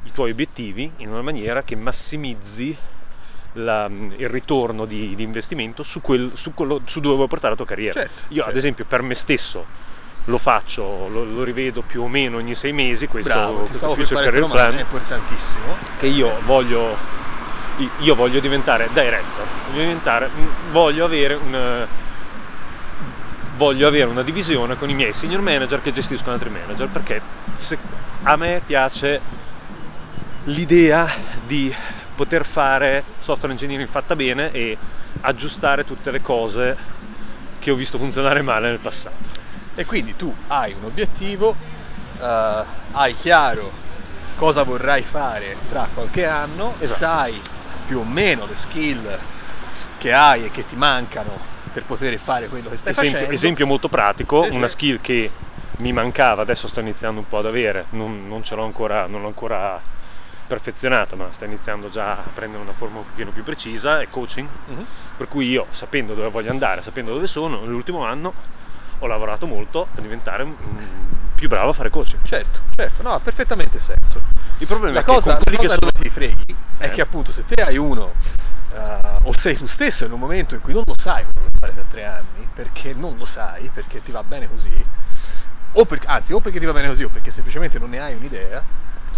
i 0.02 0.12
tuoi 0.12 0.30
obiettivi 0.30 0.92
in 0.98 1.08
una 1.10 1.22
maniera 1.22 1.62
che 1.62 1.76
massimizzi 1.76 2.76
la- 3.54 3.86
il 3.90 4.28
ritorno 4.28 4.84
di, 4.84 5.14
di 5.14 5.22
investimento 5.22 5.82
su, 5.82 6.00
quel- 6.00 6.32
su 6.36 6.52
quello- 6.54 6.82
su 6.86 7.00
dove 7.00 7.16
vuoi 7.16 7.26
portare 7.28 7.50
la 7.50 7.56
tua 7.56 7.66
carriera. 7.66 8.00
Certo, 8.00 8.20
Io, 8.28 8.40
ad 8.40 8.44
certo. 8.44 8.58
esempio, 8.58 8.84
per 8.84 9.02
me 9.02 9.14
stesso 9.14 9.66
lo 10.24 10.38
faccio, 10.38 11.08
lo, 11.08 11.24
lo 11.24 11.42
rivedo 11.42 11.82
più 11.82 12.02
o 12.02 12.08
meno 12.08 12.36
ogni 12.36 12.54
sei 12.54 12.72
mesi. 12.72 13.06
Questo, 13.06 13.32
Bravo, 13.32 13.52
ti 13.52 13.58
questo 13.60 13.76
stavo 13.78 13.94
per 13.94 14.04
Future 14.04 14.24
Career 14.26 14.40
domanda, 14.42 14.62
è 14.62 14.68
Plan 14.68 14.80
importantissimo. 14.80 15.78
che 15.96 16.06
io 16.06 16.38
voglio, 16.42 16.98
io 18.00 18.14
voglio 18.14 18.40
diventare 18.40 18.88
director, 18.92 19.46
voglio, 19.66 19.80
diventare, 19.80 20.30
voglio, 20.70 21.04
avere 21.06 21.34
una, 21.34 21.88
voglio 23.60 23.86
avere 23.86 24.08
una 24.08 24.22
divisione 24.22 24.74
con 24.74 24.88
i 24.88 24.94
miei 24.94 25.12
senior 25.12 25.42
manager 25.42 25.82
che 25.82 25.92
gestiscono 25.92 26.32
altri 26.32 26.48
manager 26.48 26.88
perché 26.88 27.20
a 28.22 28.36
me 28.38 28.62
piace 28.64 29.20
l'idea 30.44 31.06
di 31.42 31.70
poter 32.14 32.46
fare 32.46 33.04
software 33.18 33.52
engineering 33.52 33.86
fatta 33.86 34.16
bene 34.16 34.50
e 34.50 34.78
aggiustare 35.20 35.84
tutte 35.84 36.10
le 36.10 36.22
cose 36.22 36.74
che 37.58 37.70
ho 37.70 37.74
visto 37.74 37.98
funzionare 37.98 38.40
male 38.40 38.70
nel 38.70 38.80
passato. 38.80 39.28
E 39.74 39.84
quindi 39.84 40.16
tu 40.16 40.34
hai 40.46 40.72
un 40.72 40.84
obiettivo, 40.84 41.54
eh, 42.18 42.66
hai 42.92 43.14
chiaro 43.14 43.74
cosa 44.36 44.62
vorrai 44.62 45.02
fare 45.02 45.58
tra 45.68 45.86
qualche 45.92 46.24
anno, 46.24 46.78
Esatto. 46.78 46.98
sai 46.98 47.42
più 47.84 47.98
o 48.00 48.04
meno 48.04 48.46
le 48.46 48.56
skill 48.56 49.20
che 49.98 50.14
hai 50.14 50.46
e 50.46 50.50
che 50.50 50.64
ti 50.64 50.76
mancano 50.76 51.58
per 51.72 51.84
poter 51.84 52.18
fare 52.18 52.48
quello 52.48 52.68
che 52.70 52.76
stai 52.76 52.92
Esempio, 52.92 53.12
facendo. 53.12 53.34
esempio 53.34 53.66
molto 53.66 53.88
pratico, 53.88 54.46
una 54.50 54.68
skill 54.68 55.00
che 55.00 55.30
mi 55.78 55.92
mancava, 55.92 56.42
adesso 56.42 56.68
sto 56.68 56.80
iniziando 56.80 57.20
un 57.20 57.28
po' 57.28 57.38
ad 57.38 57.46
avere, 57.46 57.86
non, 57.90 58.26
non 58.26 58.42
ce 58.42 58.54
l'ho 58.54 58.64
ancora, 58.64 59.06
non 59.06 59.20
l'ho 59.22 59.28
ancora 59.28 59.80
perfezionata, 60.46 61.14
ma 61.14 61.30
sta 61.30 61.44
iniziando 61.44 61.88
già 61.88 62.12
a 62.18 62.30
prendere 62.34 62.62
una 62.62 62.72
forma 62.72 62.98
un 62.98 63.04
pochino 63.04 63.30
più 63.30 63.44
precisa, 63.44 64.00
è 64.00 64.08
coaching. 64.10 64.48
Mhm. 64.66 64.84
Per 65.16 65.28
cui 65.28 65.48
io, 65.48 65.66
sapendo 65.70 66.14
dove 66.14 66.28
voglio 66.28 66.50
andare, 66.50 66.82
sapendo 66.82 67.12
dove 67.12 67.26
sono, 67.26 67.60
nell'ultimo 67.60 68.04
anno 68.04 68.32
ho 68.98 69.06
lavorato 69.06 69.46
molto 69.46 69.86
a 69.94 70.00
diventare 70.00 70.46
più 71.34 71.48
bravo 71.48 71.70
a 71.70 71.72
fare 71.72 71.88
coaching. 71.88 72.22
Certo, 72.24 72.60
certo, 72.74 73.02
no, 73.02 73.10
ha 73.10 73.20
perfettamente 73.20 73.78
senso. 73.78 74.20
Il 74.58 74.66
problema 74.66 74.94
La 74.94 75.00
è 75.00 75.04
che 75.04 75.12
cosa, 75.12 75.36
con 75.36 75.38
la 75.38 75.42
quelli 75.42 75.58
che 75.58 75.68
sono... 75.68 75.90
ti 75.92 76.10
freghi 76.10 76.56
è 76.78 76.86
Eh. 76.86 76.90
che 76.90 77.00
appunto 77.00 77.32
se 77.32 77.44
te 77.46 77.62
hai 77.62 77.76
uno 77.78 78.12
eh, 78.72 79.18
o 79.22 79.32
sei 79.36 79.56
tu 79.56 79.66
stesso 79.66 80.04
in 80.04 80.12
un 80.12 80.18
momento 80.20 80.54
in 80.54 80.60
cui 80.60 80.72
non 80.72 80.82
lo 80.84 80.94
sai 80.96 81.24
quello 81.24 81.48
che 81.50 81.58
fare 81.58 81.74
tra 81.74 81.84
tre 81.88 82.04
anni, 82.04 82.48
perché 82.52 82.92
non 82.94 83.16
lo 83.16 83.24
sai, 83.24 83.70
perché 83.72 84.02
ti 84.02 84.12
va 84.12 84.22
bene 84.22 84.48
così, 84.48 84.84
o 85.72 85.84
per- 85.84 86.00
anzi 86.06 86.32
o 86.32 86.40
perché 86.40 86.58
ti 86.58 86.66
va 86.66 86.72
bene 86.72 86.88
così 86.88 87.04
o 87.04 87.08
perché 87.08 87.30
semplicemente 87.30 87.78
non 87.78 87.90
ne 87.90 88.00
hai 88.00 88.14
un'idea, 88.14 88.62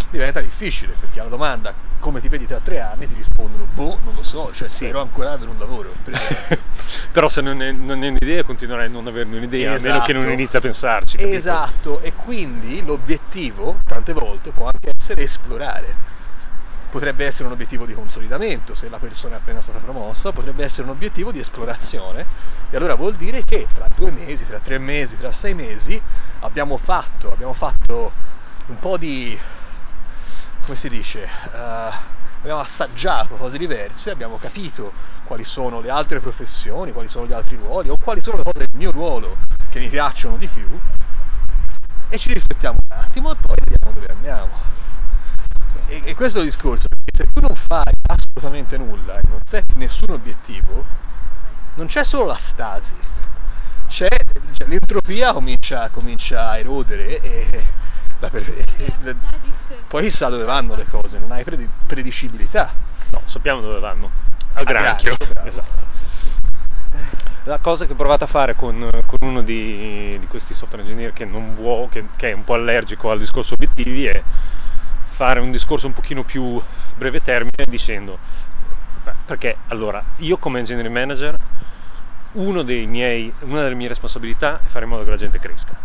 diventa 0.09 0.41
difficile, 0.41 0.93
perché 0.99 1.19
alla 1.19 1.29
domanda 1.29 1.73
come 1.99 2.19
ti 2.19 2.27
vedi 2.27 2.45
tra 2.45 2.59
tre 2.61 2.81
anni 2.81 3.07
ti 3.07 3.13
rispondono 3.13 3.65
boh, 3.73 3.97
non 4.03 4.13
lo 4.15 4.23
so, 4.23 4.51
cioè 4.53 4.67
Sì. 4.67 4.75
spero 4.85 4.99
ancora 4.99 5.29
di 5.29 5.35
avere 5.35 5.51
un 5.51 5.57
lavoro. 5.57 5.93
per. 6.03 6.59
Però 7.13 7.29
se 7.29 7.41
non, 7.41 7.61
è, 7.61 7.71
non 7.71 8.01
hai 8.01 8.09
un'idea 8.09 8.43
continuerai 8.43 8.87
a 8.87 8.89
non 8.89 9.07
averne 9.07 9.37
un'idea, 9.37 9.75
a 9.75 9.79
meno 9.79 10.01
che 10.01 10.11
non 10.11 10.21
Esatto. 10.23 10.33
inizi 10.33 10.57
a 10.57 10.59
pensarci. 10.59 11.17
capito? 11.17 11.35
Esatto, 11.37 11.99
e 12.01 12.11
quindi 12.13 12.83
l'obiettivo 12.83 13.79
tante 13.85 14.11
volte 14.13 14.51
può 14.51 14.65
anche 14.65 14.91
essere 14.97 15.23
esplorare. 15.23 15.95
Potrebbe 16.93 17.25
essere 17.25 17.47
un 17.47 17.53
obiettivo 17.53 17.87
di 17.87 17.95
consolidamento 17.95 18.75
se 18.75 18.87
la 18.87 18.99
persona 18.99 19.33
è 19.33 19.37
appena 19.39 19.61
stata 19.61 19.79
promossa, 19.79 20.31
potrebbe 20.31 20.63
essere 20.63 20.83
un 20.83 20.89
obiettivo 20.89 21.31
di 21.31 21.39
esplorazione 21.39 22.23
e 22.69 22.77
allora 22.77 22.93
vuol 22.93 23.15
dire 23.15 23.43
che 23.43 23.67
tra 23.73 23.87
due 23.95 24.11
mesi, 24.11 24.45
tra 24.45 24.59
tre 24.59 24.77
mesi, 24.77 25.17
tra 25.17 25.31
sei 25.31 25.55
mesi 25.55 25.99
abbiamo 26.41 26.77
fatto, 26.77 27.31
abbiamo 27.31 27.53
fatto 27.53 28.11
un 28.67 28.77
po' 28.77 28.97
di, 28.97 29.35
come 30.65 30.77
si 30.77 30.87
dice, 30.87 31.23
eh, 31.23 31.91
abbiamo 32.41 32.59
assaggiato 32.59 33.37
cose 33.37 33.57
diverse, 33.57 34.11
abbiamo 34.11 34.37
capito 34.37 34.93
quali 35.23 35.45
sono 35.45 35.81
le 35.81 35.89
altre 35.89 36.19
professioni, 36.19 36.91
quali 36.91 37.07
sono 37.07 37.25
gli 37.25 37.33
altri 37.33 37.55
ruoli 37.55 37.89
o 37.89 37.97
quali 37.97 38.21
sono 38.21 38.37
le 38.37 38.43
cose 38.43 38.67
del 38.67 38.77
mio 38.77 38.91
ruolo 38.91 39.37
che 39.71 39.79
mi 39.79 39.89
piacciono 39.89 40.37
di 40.37 40.45
più 40.45 40.69
e 42.07 42.17
ci 42.19 42.33
riflettiamo 42.33 42.77
un 42.87 42.95
attimo 42.95 43.31
e 43.31 43.35
poi 43.41 43.55
vediamo 43.65 43.93
dove 43.95 44.13
andiamo. 44.13 44.73
E, 46.13 46.15
questo 46.15 46.37
è 46.37 46.41
il 46.41 46.49
discorso, 46.49 46.87
perché 46.87 47.11
se 47.11 47.25
tu 47.33 47.41
non 47.41 47.55
fai 47.55 47.91
assolutamente 48.05 48.77
nulla 48.77 49.17
e 49.17 49.21
non 49.27 49.39
setti 49.43 49.79
nessun 49.79 50.11
obiettivo, 50.11 50.85
non 51.73 51.87
c'è 51.87 52.03
solo 52.03 52.25
la 52.25 52.35
stasi, 52.35 52.93
c'è, 53.87 54.07
cioè, 54.51 54.67
l'entropia 54.67 55.33
comincia, 55.33 55.89
comincia, 55.89 56.49
a 56.49 56.59
erodere 56.59 57.19
e, 57.19 57.65
la, 58.19 58.29
e, 58.31 58.65
e, 58.77 59.15
poi 59.87 60.03
chissà 60.03 60.29
dove 60.29 60.43
vanno 60.43 60.75
le 60.75 60.85
cose, 60.85 61.17
non 61.17 61.31
hai 61.31 61.43
predi, 61.43 61.67
predicibilità. 61.87 62.71
No, 63.09 63.21
sappiamo 63.25 63.59
dove 63.61 63.79
vanno. 63.79 64.11
Al 64.53 64.65
granchio. 64.65 65.15
granchio 65.17 65.43
esatto. 65.45 65.81
La 67.45 67.57
cosa 67.57 67.87
che 67.87 67.93
ho 67.93 67.95
provato 67.95 68.25
a 68.25 68.27
fare 68.27 68.53
con, 68.53 68.87
con 69.07 69.17
uno 69.21 69.41
di, 69.41 70.15
di, 70.19 70.27
questi 70.27 70.53
software 70.53 70.83
engineer 70.83 71.11
che, 71.11 71.25
vuole, 71.25 71.89
che, 71.89 72.05
che, 72.15 72.29
è 72.29 72.33
un 72.33 72.43
po' 72.43 72.53
allergico 72.53 73.09
al 73.09 73.17
discorso 73.17 73.55
obiettivi 73.55 74.05
è 74.05 74.23
fare 75.13 75.39
un 75.39 75.51
discorso 75.51 75.85
un 75.85 75.93
pochino 75.93 76.23
più 76.23 76.59
breve 76.95 77.21
termine 77.21 77.65
dicendo 77.67 78.17
perché 79.25 79.57
allora 79.67 80.03
io 80.17 80.37
come 80.37 80.59
engineering 80.59 80.93
manager 80.93 81.35
miei, 82.33 83.31
una 83.41 83.61
delle 83.61 83.75
mie 83.75 83.87
responsabilità 83.87 84.61
è 84.65 84.67
fare 84.67 84.85
in 84.85 84.91
modo 84.91 85.03
che 85.03 85.11
la 85.11 85.17
gente 85.17 85.37
cresca. 85.37 85.75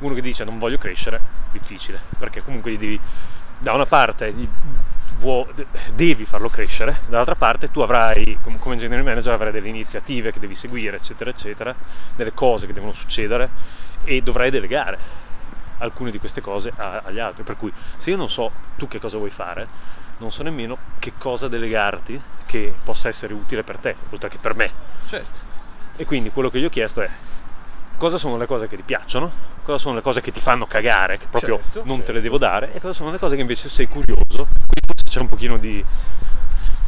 Uno 0.00 0.14
che 0.14 0.20
dice 0.20 0.44
non 0.44 0.58
voglio 0.58 0.76
crescere 0.76 1.20
difficile 1.50 1.98
perché 2.18 2.42
comunque 2.42 2.76
devi, 2.76 3.00
da 3.58 3.72
una 3.72 3.86
parte 3.86 4.34
devi 5.94 6.24
farlo 6.24 6.48
crescere, 6.48 7.00
dall'altra 7.06 7.34
parte 7.34 7.70
tu 7.70 7.80
avrai, 7.80 8.38
come 8.42 8.74
engineering 8.74 9.06
manager, 9.06 9.32
avrai 9.32 9.52
delle 9.52 9.68
iniziative 9.68 10.32
che 10.32 10.40
devi 10.40 10.54
seguire, 10.54 10.96
eccetera, 10.96 11.30
eccetera, 11.30 11.74
delle 12.16 12.32
cose 12.32 12.66
che 12.66 12.72
devono 12.72 12.92
succedere 12.92 13.48
e 14.04 14.22
dovrai 14.22 14.50
delegare 14.50 15.19
alcune 15.80 16.10
di 16.10 16.18
queste 16.18 16.40
cose 16.40 16.72
agli 16.76 17.18
altri. 17.18 17.42
Per 17.42 17.56
cui 17.56 17.72
se 17.96 18.10
io 18.10 18.16
non 18.16 18.28
so 18.28 18.52
tu 18.76 18.88
che 18.88 18.98
cosa 18.98 19.18
vuoi 19.18 19.30
fare, 19.30 19.66
non 20.18 20.30
so 20.30 20.42
nemmeno 20.42 20.78
che 20.98 21.12
cosa 21.18 21.48
delegarti 21.48 22.20
che 22.46 22.74
possa 22.82 23.08
essere 23.08 23.34
utile 23.34 23.62
per 23.62 23.78
te, 23.78 23.96
oltre 24.10 24.28
che 24.28 24.38
per 24.38 24.54
me. 24.54 24.72
Certo. 25.06 25.38
E 25.96 26.04
quindi 26.04 26.30
quello 26.30 26.50
che 26.50 26.58
gli 26.58 26.64
ho 26.64 26.70
chiesto 26.70 27.02
è 27.02 27.10
cosa 27.96 28.16
sono 28.16 28.38
le 28.38 28.46
cose 28.46 28.66
che 28.66 28.76
ti 28.76 28.82
piacciono, 28.82 29.30
cosa 29.62 29.76
sono 29.76 29.96
le 29.96 30.00
cose 30.00 30.22
che 30.22 30.32
ti 30.32 30.40
fanno 30.40 30.66
cagare, 30.66 31.18
che 31.18 31.26
proprio 31.26 31.60
certo, 31.62 31.82
non 31.84 31.96
certo. 31.96 32.04
te 32.04 32.12
le 32.12 32.20
devo 32.22 32.38
dare, 32.38 32.72
e 32.72 32.80
cosa 32.80 32.94
sono 32.94 33.10
le 33.10 33.18
cose 33.18 33.34
che 33.34 33.42
invece 33.42 33.68
sei 33.68 33.86
curioso. 33.86 34.46
Quindi 34.46 34.86
forse 34.86 35.04
c'è 35.04 35.20
un 35.20 35.28
pochino 35.28 35.58
di, 35.58 35.84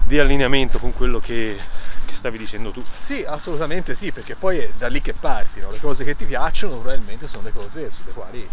di 0.05 0.19
allineamento 0.19 0.79
con 0.79 0.95
quello 0.95 1.21
che, 1.21 1.61
che, 2.07 2.15
stavi 2.15 2.39
dicendo 2.39 2.71
tu. 2.71 2.83
Sì, 3.01 3.25
assolutamente 3.27 3.95
sì, 3.95 4.13
perché 4.13 4.37
poi 4.37 4.59
è 4.59 4.71
da 4.77 4.89
lì 4.89 5.01
che 5.01 5.15
parti, 5.15 5.61
no? 5.61 5.71
le 5.71 5.81
cose 5.81 6.05
che 6.05 6.17
ti 6.17 6.25
piacciono 6.25 6.79
probabilmente 6.79 7.27
sono 7.27 7.45
le 7.45 7.53
cose 7.53 7.91
sulle 7.91 8.13
quali 8.13 8.49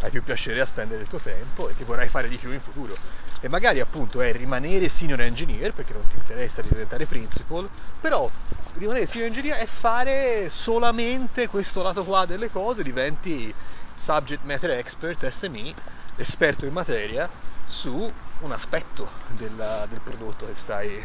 hai 0.00 0.10
più 0.10 0.22
piacere 0.22 0.60
a 0.60 0.66
spendere 0.66 1.02
il 1.02 1.08
tuo 1.08 1.18
tempo 1.18 1.68
e 1.68 1.74
che 1.74 1.84
vorrai 1.84 2.08
fare 2.08 2.28
di 2.28 2.36
più 2.36 2.50
in 2.52 2.60
futuro. 2.60 2.96
E 3.40 3.48
magari 3.48 3.80
appunto 3.80 4.20
è 4.20 4.32
rimanere 4.32 4.88
senior 4.88 5.20
engineer 5.20 5.72
perché 5.72 5.92
non 5.92 6.06
ti 6.08 6.16
interessa 6.16 6.60
di 6.60 6.68
diventare 6.68 7.06
principal, 7.06 7.68
però 8.00 8.30
rimanere 8.74 9.06
senior 9.06 9.28
engineer 9.28 9.58
è 9.58 9.66
fare 9.66 10.48
solamente 10.50 11.48
questo 11.48 11.82
lato 11.82 12.04
qua 12.04 12.24
delle 12.26 12.50
cose, 12.50 12.82
diventi 12.82 13.52
subject 13.94 14.44
matter 14.44 14.70
expert, 14.70 15.28
SME, 15.28 15.74
esperto 16.16 16.66
in 16.66 16.72
materia 16.72 17.28
su 17.64 18.12
un 18.40 18.52
aspetto 18.52 19.08
del, 19.28 19.86
del 19.88 20.00
prodotto 20.02 20.46
che 20.46 20.54
stai, 20.54 21.04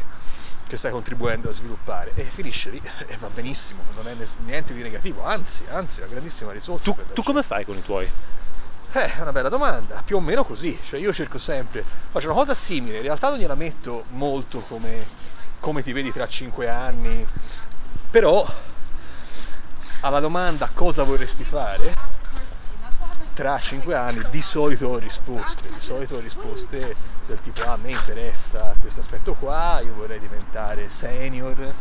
che 0.68 0.76
stai 0.76 0.92
contribuendo 0.92 1.48
a 1.48 1.52
sviluppare 1.52 2.12
e 2.14 2.24
finisce 2.24 2.70
lì 2.70 2.80
e 3.06 3.16
va 3.16 3.28
benissimo, 3.28 3.82
non 3.94 4.06
è 4.06 4.14
niente 4.44 4.74
di 4.74 4.82
negativo, 4.82 5.24
anzi, 5.24 5.64
anzi, 5.68 6.00
è 6.00 6.04
una 6.04 6.12
grandissima 6.12 6.52
risorsa. 6.52 6.92
Tu, 6.92 6.96
tu 7.14 7.22
come 7.22 7.42
fai 7.42 7.64
con 7.64 7.76
i 7.76 7.82
tuoi? 7.82 8.08
Eh, 8.92 9.14
è 9.14 9.20
una 9.20 9.32
bella 9.32 9.48
domanda, 9.48 10.02
più 10.04 10.16
o 10.16 10.20
meno 10.20 10.44
così, 10.44 10.78
cioè 10.84 11.00
io 11.00 11.12
cerco 11.12 11.38
sempre, 11.38 11.84
faccio 12.10 12.26
una 12.26 12.34
cosa 12.34 12.54
simile, 12.54 12.96
in 12.96 13.02
realtà 13.02 13.30
non 13.30 13.38
gliela 13.38 13.54
metto 13.54 14.04
molto 14.10 14.60
come, 14.60 15.04
come 15.58 15.82
ti 15.82 15.92
vedi 15.92 16.12
tra 16.12 16.28
5 16.28 16.68
anni, 16.68 17.26
però 18.10 18.46
alla 20.00 20.20
domanda 20.20 20.70
cosa 20.72 21.02
vorresti 21.02 21.44
fare, 21.44 21.94
tra 23.38 23.56
5 23.56 23.94
anni 23.94 24.24
di 24.30 24.42
solito 24.42 24.88
ho 24.88 24.98
risposte, 24.98 25.68
di 25.72 25.78
solito 25.78 26.16
ho 26.16 26.18
risposte 26.18 26.96
del 27.24 27.40
tipo 27.40 27.62
ah 27.62 27.74
a 27.74 27.76
me 27.76 27.92
interessa 27.92 28.74
questo 28.80 28.98
aspetto 28.98 29.34
qua, 29.34 29.78
io 29.80 29.94
vorrei 29.94 30.18
diventare 30.18 30.88
senior, 30.88 31.72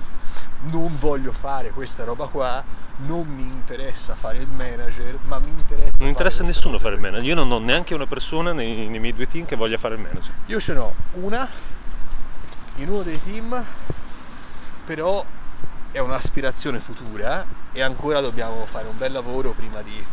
non 0.70 0.96
voglio 1.00 1.32
fare 1.32 1.72
questa 1.72 2.04
roba 2.04 2.28
qua, 2.28 2.64
non 2.98 3.26
mi 3.26 3.42
interessa 3.42 4.14
fare 4.14 4.38
il 4.38 4.48
manager, 4.48 5.18
ma 5.24 5.40
mi 5.40 5.50
interessa... 5.50 5.94
Non 5.98 6.10
interessa 6.10 6.44
a 6.44 6.46
nessuno 6.46 6.78
fare 6.78 6.94
il 6.94 7.02
manager, 7.02 7.26
io 7.26 7.34
non 7.34 7.52
ho 7.52 7.58
neanche 7.58 7.96
una 7.96 8.06
persona 8.06 8.54
nei, 8.54 8.88
nei 8.88 9.00
miei 9.00 9.16
due 9.16 9.28
team 9.28 9.46
che 9.48 9.56
voglia 9.56 9.78
fare 9.78 9.96
il 9.96 10.02
manager. 10.02 10.34
Io 10.46 10.60
ce 10.60 10.74
n'ho 10.74 10.94
una 11.14 11.50
in 12.76 12.88
uno 12.88 13.02
dei 13.02 13.20
team, 13.20 13.66
però 14.86 15.26
è 15.90 15.98
un'aspirazione 15.98 16.80
futura 16.80 17.44
e 17.72 17.82
ancora 17.82 18.22
dobbiamo 18.22 18.64
fare 18.68 18.88
un 18.88 18.96
bel 18.96 19.12
lavoro 19.12 19.54
prima 19.54 19.82
di, 19.82 20.06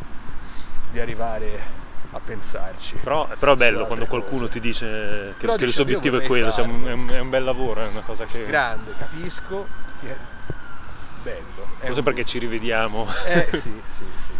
di 0.90 1.00
arrivare 1.00 1.82
a 2.10 2.20
pensarci. 2.20 2.96
Però, 3.02 3.28
però 3.38 3.52
è 3.52 3.56
bello 3.56 3.86
quando 3.86 4.06
qualcuno 4.06 4.46
cose. 4.46 4.52
ti 4.52 4.60
dice 4.60 5.34
che, 5.38 5.46
che 5.56 5.64
il 5.64 5.72
suo 5.72 5.82
obiettivo 5.82 6.18
è 6.18 6.26
quello, 6.26 6.50
cioè, 6.52 6.64
è, 6.64 6.68
un, 6.68 7.08
è, 7.10 7.18
un, 7.18 7.30
bel 7.30 7.44
lavoro, 7.44 7.82
è 7.82 7.88
una 7.88 8.02
cosa 8.02 8.24
che... 8.24 8.46
Grande, 8.46 8.94
capisco, 8.96 9.66
ti, 10.00 10.06
bello. 11.22 11.66
Forse 11.78 11.98
un... 11.98 12.04
perché 12.04 12.24
ci 12.24 12.38
rivediamo. 12.38 13.06
Eh 13.26 13.48
sì, 13.52 13.58
sì, 13.88 14.04
sì. 14.26 14.32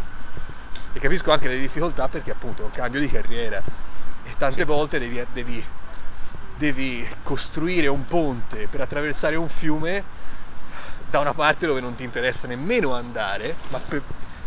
E 0.93 1.01
capisco 1.01 1.33
anche 1.33 1.49
le 1.49 1.59
difficoltà 1.59 2.07
perché 2.09 2.31
appunto 2.31 2.63
è 2.63 2.65
un 2.67 2.71
cambio 2.71 3.01
di 3.01 3.09
carriera 3.09 3.61
e 4.23 4.35
tante 4.39 4.61
sì. 4.61 4.65
volte 4.65 5.01
devi, 5.01 5.25
devi, 5.33 5.65
devi 6.57 7.09
costruire 7.25 7.89
un 7.89 8.05
ponte 8.05 8.69
per 8.69 8.81
attraversare 8.83 9.35
un 9.35 9.49
fiume 9.49 10.23
da 11.11 11.19
una 11.19 11.35
parte 11.35 11.67
dove 11.67 11.81
non 11.81 11.97
ti 11.97 12.05
interessa 12.05 12.47
nemmeno 12.47 12.95
andare, 12.95 13.57
ma 13.69 13.79
per, 13.79 14.03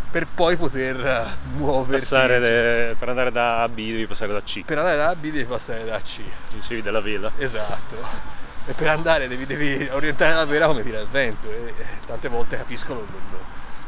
per 0.10 0.28
poi 0.34 0.56
poter 0.58 1.38
muoverti. 1.56 2.16
Le, 2.16 2.96
per 2.98 3.10
andare 3.10 3.32
da 3.32 3.64
A 3.64 3.70
B 3.70 3.76
devi 3.76 4.08
passare 4.08 4.34
da 4.34 4.42
C. 4.42 4.64
Per 4.64 4.78
andare 4.78 4.98
da 4.98 5.10
A 5.10 5.16
B 5.16 5.32
devi 5.32 5.46
passare 5.46 5.86
da 5.86 6.00
C. 6.00 6.22
Dicevi 6.52 6.82
della 6.82 7.02
vela. 7.02 7.32
Esatto 7.38 8.36
e 8.68 8.74
per 8.74 8.88
andare 8.90 9.30
devi, 9.30 9.46
devi 9.46 9.88
orientare 9.90 10.34
la 10.34 10.44
vera 10.44 10.68
come 10.68 10.84
tira 10.84 11.00
il 11.00 11.08
vento 11.08 11.50
e, 11.50 11.74
tante 12.06 12.28
volte 12.28 12.58
capisco 12.58 12.94
lo, 12.94 13.00
lo, 13.00 13.40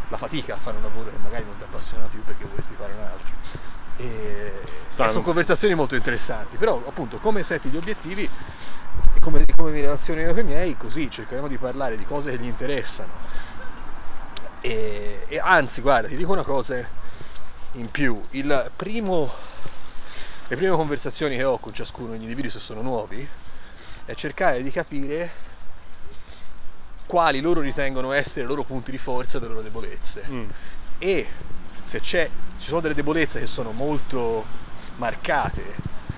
la 0.08 0.16
fatica 0.16 0.56
a 0.56 0.58
fare 0.58 0.78
un 0.78 0.84
lavoro 0.84 1.10
che 1.10 1.18
magari 1.22 1.44
non 1.44 1.58
ti 1.58 1.64
appassiona 1.64 2.06
più 2.06 2.24
perché 2.24 2.46
vorresti 2.46 2.76
fare 2.76 2.94
un 2.94 3.02
altro. 3.02 3.34
E, 3.98 4.54
e 4.98 5.08
sono 5.08 5.22
conversazioni 5.22 5.74
molto 5.74 5.96
interessanti, 5.96 6.56
però 6.56 6.82
appunto 6.88 7.18
come 7.18 7.44
setti 7.44 7.68
gli 7.68 7.76
obiettivi 7.76 8.24
e 8.24 9.20
come, 9.20 9.46
come 9.54 9.72
mi 9.72 9.82
relaziono 9.82 10.22
io 10.22 10.30
con 10.30 10.40
i 10.40 10.44
miei, 10.44 10.78
così 10.78 11.12
cerchiamo 11.12 11.50
di 11.50 11.58
parlare 11.58 11.98
di 11.98 12.06
cose 12.06 12.32
che 12.32 12.38
gli 12.38 12.48
interessano. 12.48 13.12
E, 14.62 15.26
e 15.28 15.40
anzi, 15.40 15.82
guarda, 15.82 16.08
ti 16.08 16.16
dico 16.16 16.32
una 16.32 16.44
cosa 16.44 16.88
in 17.74 17.90
più, 17.92 18.22
primo, 18.76 19.32
le 20.48 20.56
prime 20.56 20.76
conversazioni 20.76 21.36
che 21.38 21.44
ho 21.44 21.58
con 21.60 21.74
ciascuno 21.74 22.12
degli 22.12 22.24
individui 22.24 22.50
se 22.50 22.60
sono 22.60 22.82
nuovi, 22.82 23.28
è 24.06 24.16
cercare 24.16 24.64
di 24.64 24.72
capire 24.72 25.48
quali 27.06 27.42
loro 27.42 27.62
ritengono 27.62 28.12
essere 28.12 28.46
i 28.46 28.48
loro 28.48 28.64
punti 28.64 28.92
di 28.92 28.98
forza 28.98 29.38
e 29.38 29.42
le 29.42 29.48
loro 29.48 29.62
debolezze. 29.62 30.26
Mm. 30.28 30.50
E 31.00 31.28
se 31.84 32.02
ci 32.02 32.30
sono 32.58 32.82
delle 32.82 32.94
debolezze 32.94 33.40
che 33.40 33.48
sono 33.48 33.72
molto 33.72 34.46
marcate, 34.98 35.76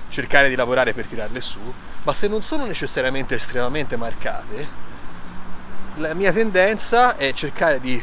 cercare 0.10 0.50
di 0.50 0.56
lavorare 0.56 0.94
per 0.94 1.08
tirarle 1.08 1.40
su, 1.40 1.74
ma 2.04 2.14
se 2.14 2.28
non 2.28 2.42
sono 2.44 2.66
necessariamente 2.66 3.36
estremamente 3.36 3.96
marcate, 3.96 4.68
la 5.96 6.14
mia 6.14 6.32
tendenza 6.32 7.16
è 7.16 7.32
cercare 7.34 7.80
di 7.80 8.02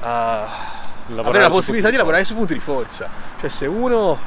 avere 0.00 1.40
la 1.40 1.50
possibilità 1.50 1.90
di 1.90 1.96
lavorare 1.96 2.24
sui 2.24 2.34
punti 2.34 2.54
di 2.54 2.60
forza. 2.60 3.08
Cioè 3.38 3.48
se 3.48 3.66
uno 3.66 4.10
uh, 4.12 4.18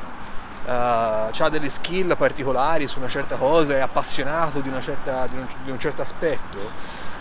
ha 0.66 1.50
delle 1.50 1.70
skill 1.70 2.16
particolari 2.16 2.88
su 2.88 3.00
una 3.00 3.08
certa 3.08 3.36
cosa, 3.36 3.76
è 3.76 3.80
appassionato 3.80 4.62
di, 4.62 4.72
certa, 4.82 5.28
di, 5.28 5.38
un, 5.38 5.48
di 5.64 5.72
un 5.72 5.80
certo 5.80 6.02
aspetto, 6.02 6.58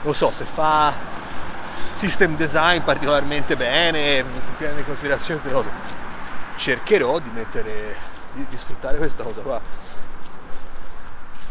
non 0.03 0.15
so, 0.15 0.31
se 0.31 0.45
fa 0.45 0.93
system 1.95 2.37
design 2.37 2.83
particolarmente 2.83 3.57
bene, 3.57 4.25
prende 4.57 4.81
in 4.81 4.87
considerazione 4.87 5.41
tutte 5.41 5.55
le 5.55 5.61
cose, 5.61 5.71
cercherò 6.57 7.19
di 7.21 7.31
mettere, 7.33 7.97
di, 8.33 8.45
di 8.49 8.57
sfruttare 8.57 8.97
questa 8.97 9.23
cosa 9.23 9.41
qua. 9.41 9.61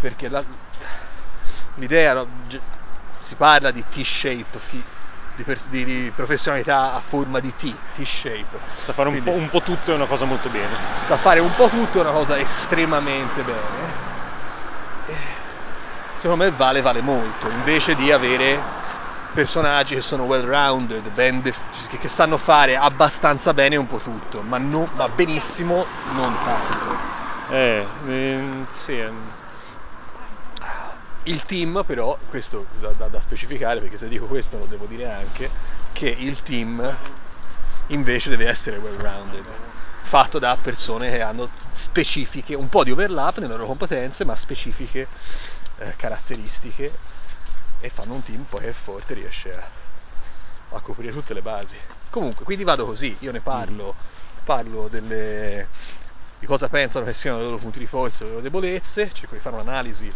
Perché 0.01 0.29
la, 0.29 0.43
l'idea, 1.75 2.13
no, 2.13 2.27
si 3.21 3.35
parla 3.35 3.71
di 3.71 3.85
T-shape, 3.87 4.59
di, 5.41 5.43
pers- 5.43 5.67
di, 5.67 5.83
di, 5.83 6.11
professionalità 6.11 6.93
a 6.93 7.01
forma 7.01 7.39
di 7.39 7.53
T, 7.53 7.75
T-shape. 7.93 8.59
Sa 8.83 8.93
fare 8.93 9.09
un, 9.09 9.21
Quindi, 9.21 9.31
po', 9.31 9.35
un 9.37 9.49
po' 9.49 9.61
tutto 9.61 9.91
è 9.91 9.95
una 9.95 10.05
cosa 10.05 10.25
molto 10.25 10.49
bene. 10.49 10.77
Sa 11.01 11.17
fare 11.17 11.39
un 11.39 11.53
po' 11.53 11.67
tutto 11.67 11.97
è 11.97 12.01
una 12.01 12.11
cosa 12.11 12.37
estremamente 12.39 13.43
bene. 13.43 14.09
secondo 16.17 16.43
me 16.43 16.51
vale, 16.51 16.81
vale 16.81 17.01
molto, 17.01 17.49
invece 17.49 17.95
di 17.95 18.11
avere 18.11 18.63
personaggi 19.33 19.95
che 19.95 20.01
sono 20.01 20.23
well 20.23 20.45
rounded, 20.45 21.09
ben 21.09 21.41
def- 21.41 21.97
che, 21.97 22.07
sanno 22.07 22.37
fare 22.37 22.75
abbastanza 22.75 23.53
bene 23.53 23.75
un 23.77 23.87
po' 23.87 23.97
tutto, 23.97 24.41
ma 24.43 24.57
non, 24.57 24.87
va 24.93 25.07
benissimo 25.07 25.87
non 26.09 26.37
tanto. 26.43 27.09
Eh, 27.47 27.87
ehm, 28.05 28.67
sì, 28.71 28.99
ehm, 28.99 29.33
Il 31.23 31.43
team 31.45 31.83
però, 31.85 32.17
questo 32.29 32.65
da, 32.79 32.89
da- 32.93 33.07
da 33.07 33.19
specificare 33.19 33.79
perché 33.79 33.97
se 33.97 34.07
dico 34.07 34.25
questo 34.25 34.57
lo 34.57 34.65
devo 34.65 34.87
dire 34.87 35.05
anche, 35.05 35.51
che 35.93 36.09
il 36.09 36.41
team 36.41 36.97
invece 37.87 38.29
deve 38.29 38.47
essere 38.47 38.77
well 38.77 38.95
rounded, 38.97 39.45
fatto 40.01 40.39
da 40.39 40.57
persone 40.59 41.11
che 41.11 41.21
hanno 41.21 41.47
specifiche, 41.73 42.55
un 42.55 42.69
po' 42.69 42.83
di 42.83 42.91
overlap 42.91 43.37
nelle 43.37 43.53
loro 43.53 43.67
competenze, 43.67 44.25
ma 44.25 44.35
specifiche 44.35 45.07
eh, 45.77 45.93
caratteristiche 45.95 46.97
e 47.79 47.89
fanno 47.89 48.15
un 48.15 48.23
team 48.23 48.43
poi 48.43 48.61
che 48.61 48.69
è 48.69 48.73
forte 48.73 49.13
riesce 49.13 49.55
a, 49.55 49.63
a 50.69 50.79
coprire 50.81 51.11
tutte 51.11 51.35
le 51.35 51.41
basi. 51.41 51.77
Comunque, 52.09 52.45
quindi 52.45 52.63
vado 52.63 52.85
così, 52.85 53.15
io 53.19 53.31
ne 53.31 53.41
parlo, 53.41 53.95
parlo 54.43 54.87
delle, 54.87 55.67
di 56.39 56.47
cosa 56.47 56.67
pensano 56.67 57.05
che 57.05 57.13
siano 57.13 57.39
i 57.39 57.43
loro 57.43 57.57
punti 57.57 57.77
di 57.77 57.85
forza 57.85 58.23
le 58.23 58.31
loro 58.31 58.41
debolezze, 58.41 59.11
cerco 59.13 59.35
di 59.35 59.39
fare 59.39 59.55
un'analisi 59.55 60.11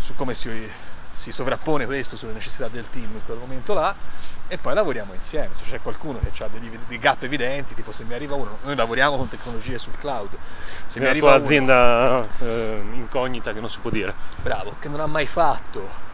su 0.00 0.14
come 0.14 0.34
si, 0.34 0.70
si 1.12 1.32
sovrappone 1.32 1.86
questo 1.86 2.16
sulle 2.16 2.32
necessità 2.32 2.68
del 2.68 2.88
team 2.90 3.10
in 3.12 3.24
quel 3.24 3.38
momento 3.38 3.74
là 3.74 3.94
e 4.48 4.56
poi 4.56 4.74
lavoriamo 4.74 5.12
insieme. 5.12 5.50
Se 5.54 5.64
c'è 5.68 5.80
qualcuno 5.80 6.18
che 6.18 6.42
ha 6.42 6.48
degli, 6.48 6.70
dei 6.88 6.98
gap 6.98 7.22
evidenti, 7.22 7.74
tipo 7.74 7.92
se 7.92 8.04
mi 8.04 8.14
arriva 8.14 8.34
uno, 8.34 8.58
noi 8.62 8.74
lavoriamo 8.74 9.16
con 9.16 9.28
tecnologie 9.28 9.78
sul 9.78 9.96
cloud, 9.98 10.30
se 10.86 10.98
mi 10.98 11.06
nella 11.06 11.10
arriva 11.10 11.28
tua 11.28 11.36
uno, 11.36 11.44
azienda 11.44 12.28
eh, 12.38 12.80
incognita 12.94 13.52
che 13.52 13.60
non 13.60 13.68
si 13.68 13.78
può 13.80 13.90
dire. 13.90 14.14
bravo, 14.42 14.76
che 14.78 14.88
non 14.88 15.00
ha 15.00 15.06
mai 15.06 15.26
fatto 15.26 16.06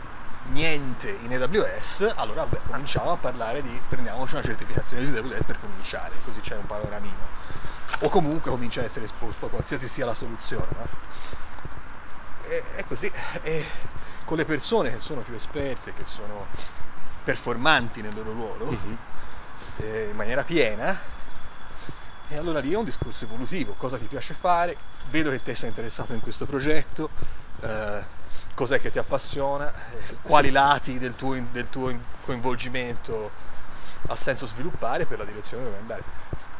niente 0.51 1.17
in 1.23 1.33
AWS, 1.33 2.13
allora 2.17 2.45
beh, 2.45 2.61
cominciamo 2.67 3.13
a 3.13 3.17
parlare 3.17 3.63
di 3.63 3.81
prendiamoci 3.89 4.35
una 4.35 4.43
certificazione 4.43 5.09
di 5.09 5.17
AWS 5.17 5.45
per 5.45 5.59
cominciare, 5.61 6.13
così 6.25 6.41
c'è 6.41 6.57
un 6.57 6.67
panoramino. 6.67 7.33
O 8.01 8.09
comunque 8.09 8.51
comincia 8.51 8.81
a 8.81 8.85
essere 8.85 9.05
esposto 9.05 9.47
a 9.47 9.49
qualsiasi 9.49 9.87
sia 9.87 10.05
la 10.05 10.15
soluzione. 10.15 10.67
no? 10.77 10.87
È 12.47 12.85
così. 12.87 13.11
E 13.43 13.65
con 14.25 14.37
le 14.37 14.45
persone 14.45 14.91
che 14.91 14.99
sono 14.99 15.23
più 15.23 15.35
esperte, 15.35 15.93
che 15.95 16.05
sono 16.05 16.47
performanti 17.23 18.03
nel 18.03 18.15
loro 18.15 18.33
ruolo, 18.33 18.67
Mhm. 18.67 18.99
eh, 19.79 20.09
in 20.11 20.17
maniera 20.17 20.43
piena, 20.45 21.01
e 22.29 22.37
allora 22.37 22.61
lì 22.61 22.73
è 22.73 22.77
un 22.77 22.85
discorso 22.85 23.25
evolutivo, 23.25 23.73
cosa 23.73 23.97
ti 23.97 24.07
piace 24.07 24.35
fare, 24.35 24.77
vedo 25.09 25.31
che 25.31 25.43
te 25.43 25.55
sei 25.55 25.71
interessato 25.71 26.13
in 26.13 26.21
questo 26.21 26.45
progetto, 26.45 27.11
eh, 27.63 28.03
cos'è 28.55 28.81
che 28.81 28.91
ti 28.91 28.99
appassiona, 28.99 29.73
eh, 29.97 30.17
quali 30.23 30.51
lati 30.51 30.99
del 30.99 31.15
tuo, 31.15 31.39
del 31.51 31.69
tuo 31.71 31.95
coinvolgimento 32.21 33.31
ha 34.07 34.17
senso 34.17 34.47
sviluppare 34.47 35.07
per 35.07 35.19
la 35.19 35.25
direzione 35.25 35.65
dove 35.65 35.79
andare. 35.79 36.03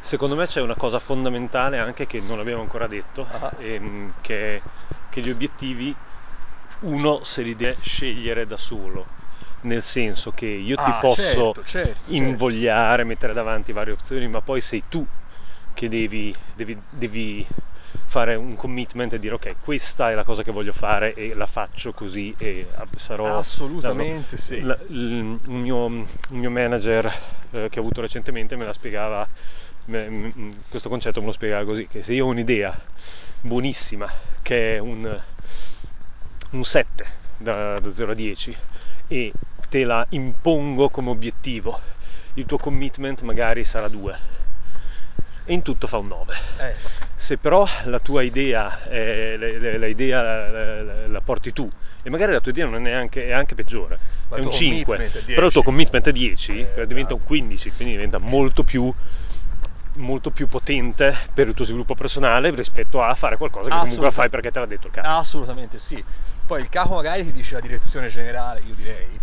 Secondo 0.05 0.35
me 0.35 0.45
c'è 0.45 0.61
una 0.61 0.75
cosa 0.75 0.99
fondamentale 0.99 1.79
anche 1.79 2.05
che 2.05 2.19
non 2.21 2.39
abbiamo 2.39 2.61
ancora 2.61 2.85
detto, 2.87 3.27
Ah. 3.29 3.51
ehm, 3.57 4.11
che, 4.21 4.63
che 5.09 5.21
gli 5.21 5.29
obiettivi 5.31 5.97
uno 6.81 7.23
se 7.23 7.41
li 7.41 7.55
deve 7.55 7.77
scegliere 7.81 8.45
da 8.45 8.57
solo, 8.57 9.13
nel 9.61 9.81
senso 9.81 10.31
che 10.31 10.45
io 10.45 10.79
ti 10.79 10.93
Ah, 10.93 10.93
posso 10.93 11.55
certo, 11.55 11.63
certo, 11.63 12.01
invogliare, 12.05 13.03
mettere 13.03 13.33
davanti 13.33 13.71
varie 13.71 13.93
opzioni, 13.93 14.27
ma 14.27 14.41
poi 14.41 14.61
sei 14.61 14.85
tu 14.87 15.07
che 15.73 15.89
devi, 15.89 16.35
devi- 16.53 16.83
devi 16.87 17.47
fare 18.05 18.35
un 18.35 18.55
commitment 18.55 19.13
e 19.13 19.19
dire 19.19 19.33
ok, 19.35 19.57
questa 19.59 20.11
è 20.11 20.13
la 20.13 20.23
cosa 20.23 20.43
che 20.43 20.51
voglio 20.51 20.73
fare 20.73 21.13
e 21.15 21.33
la 21.33 21.47
faccio 21.47 21.93
così 21.93 22.33
e 22.37 22.71
sarò... 22.95 23.41
Assolutamente 23.41 24.37
sì. 24.37 24.65
La- 24.65 24.77
il, 24.87 25.37
un, 25.47 25.59
mio, 25.61 25.85
un 25.85 26.07
mio 26.29 26.49
manager 26.49 27.05
eh, 27.51 27.67
che 27.69 27.79
ho 27.79 27.81
avuto 27.81 27.99
recentemente 28.01 28.55
me 28.55 28.63
la 28.65 28.71
spiegava, 28.73 29.27
questo 30.69 30.89
concetto 30.89 31.19
me 31.19 31.27
lo 31.27 31.31
spiegava 31.31 31.63
così, 31.63 31.87
che 31.87 32.01
se 32.03 32.13
io 32.13 32.25
ho 32.25 32.29
un'idea 32.29 32.75
buonissima 33.41 34.11
che 34.41 34.75
è 34.75 34.79
un, 34.79 35.21
un 36.51 36.63
7 36.63 37.05
da, 37.37 37.79
da 37.79 37.91
0 37.91 38.11
a 38.11 38.15
10 38.15 38.55
e 39.07 39.33
te 39.69 39.83
la 39.83 40.05
impongo 40.09 40.89
come 40.89 41.09
obiettivo, 41.11 41.79
il 42.33 42.45
tuo 42.45 42.57
commitment 42.57 43.21
magari 43.21 43.63
sarà 43.63 43.87
2 43.87 44.19
e 45.47 45.53
in 45.53 45.61
tutto 45.61 45.85
fa 45.85 45.97
un 45.97 46.07
9. 46.07 46.33
Eh. 46.59 46.75
Se 47.15 47.37
però 47.37 47.67
la 47.83 47.99
tua 47.99 48.23
idea, 48.23 48.81
è, 48.83 49.35
la, 49.37 49.59
la- 49.59 49.77
la 49.77 49.85
idea 49.87 50.21
la, 50.21 50.81
la- 50.81 51.07
la 51.07 51.21
porti 51.21 51.53
tu 51.53 51.69
e 52.01 52.09
magari 52.09 52.31
la 52.31 52.39
tua 52.39 52.51
idea 52.51 52.65
non 52.65 52.75
è 52.75 52.79
neanche, 52.79 53.25
è 53.27 53.31
anche 53.31 53.53
peggiore, 53.55 53.99
Ma 54.27 54.37
è 54.37 54.39
un 54.39 54.45
tuo 54.45 54.51
5, 54.53 54.95
commitment 54.97 55.25
è 55.27 55.33
però 55.33 55.45
il 55.45 55.51
tuo 55.51 55.61
10. 55.61 55.63
commitment 55.63 56.07
è 56.07 56.11
10, 56.11 56.67
Eh, 56.75 56.87
diventa 56.87 57.13
un 57.13 57.23
15, 57.23 57.71
quindi 57.71 57.93
diventa 57.95 58.17
molto 58.17 58.63
più, 58.63 58.91
molto 59.95 60.31
più 60.31 60.47
potente 60.47 61.15
per 61.33 61.47
il 61.47 61.53
tuo 61.53 61.65
sviluppo 61.65 61.95
personale 61.95 62.53
rispetto 62.53 63.01
a 63.01 63.13
fare 63.15 63.37
qualcosa 63.37 63.69
che 63.69 63.77
comunque 63.77 64.11
fai 64.11 64.29
perché 64.29 64.51
te 64.51 64.59
l'ha 64.59 64.65
detto 64.65 64.87
il 64.87 64.93
capo. 64.93 65.07
Assolutamente 65.07 65.79
sì. 65.79 66.03
Poi 66.45 66.61
il 66.61 66.69
capo 66.69 66.95
magari 66.95 67.25
ti 67.25 67.31
dice 67.31 67.55
la 67.55 67.61
direzione 67.61 68.09
generale, 68.09 68.61
io 68.61 68.75
direi 68.75 69.19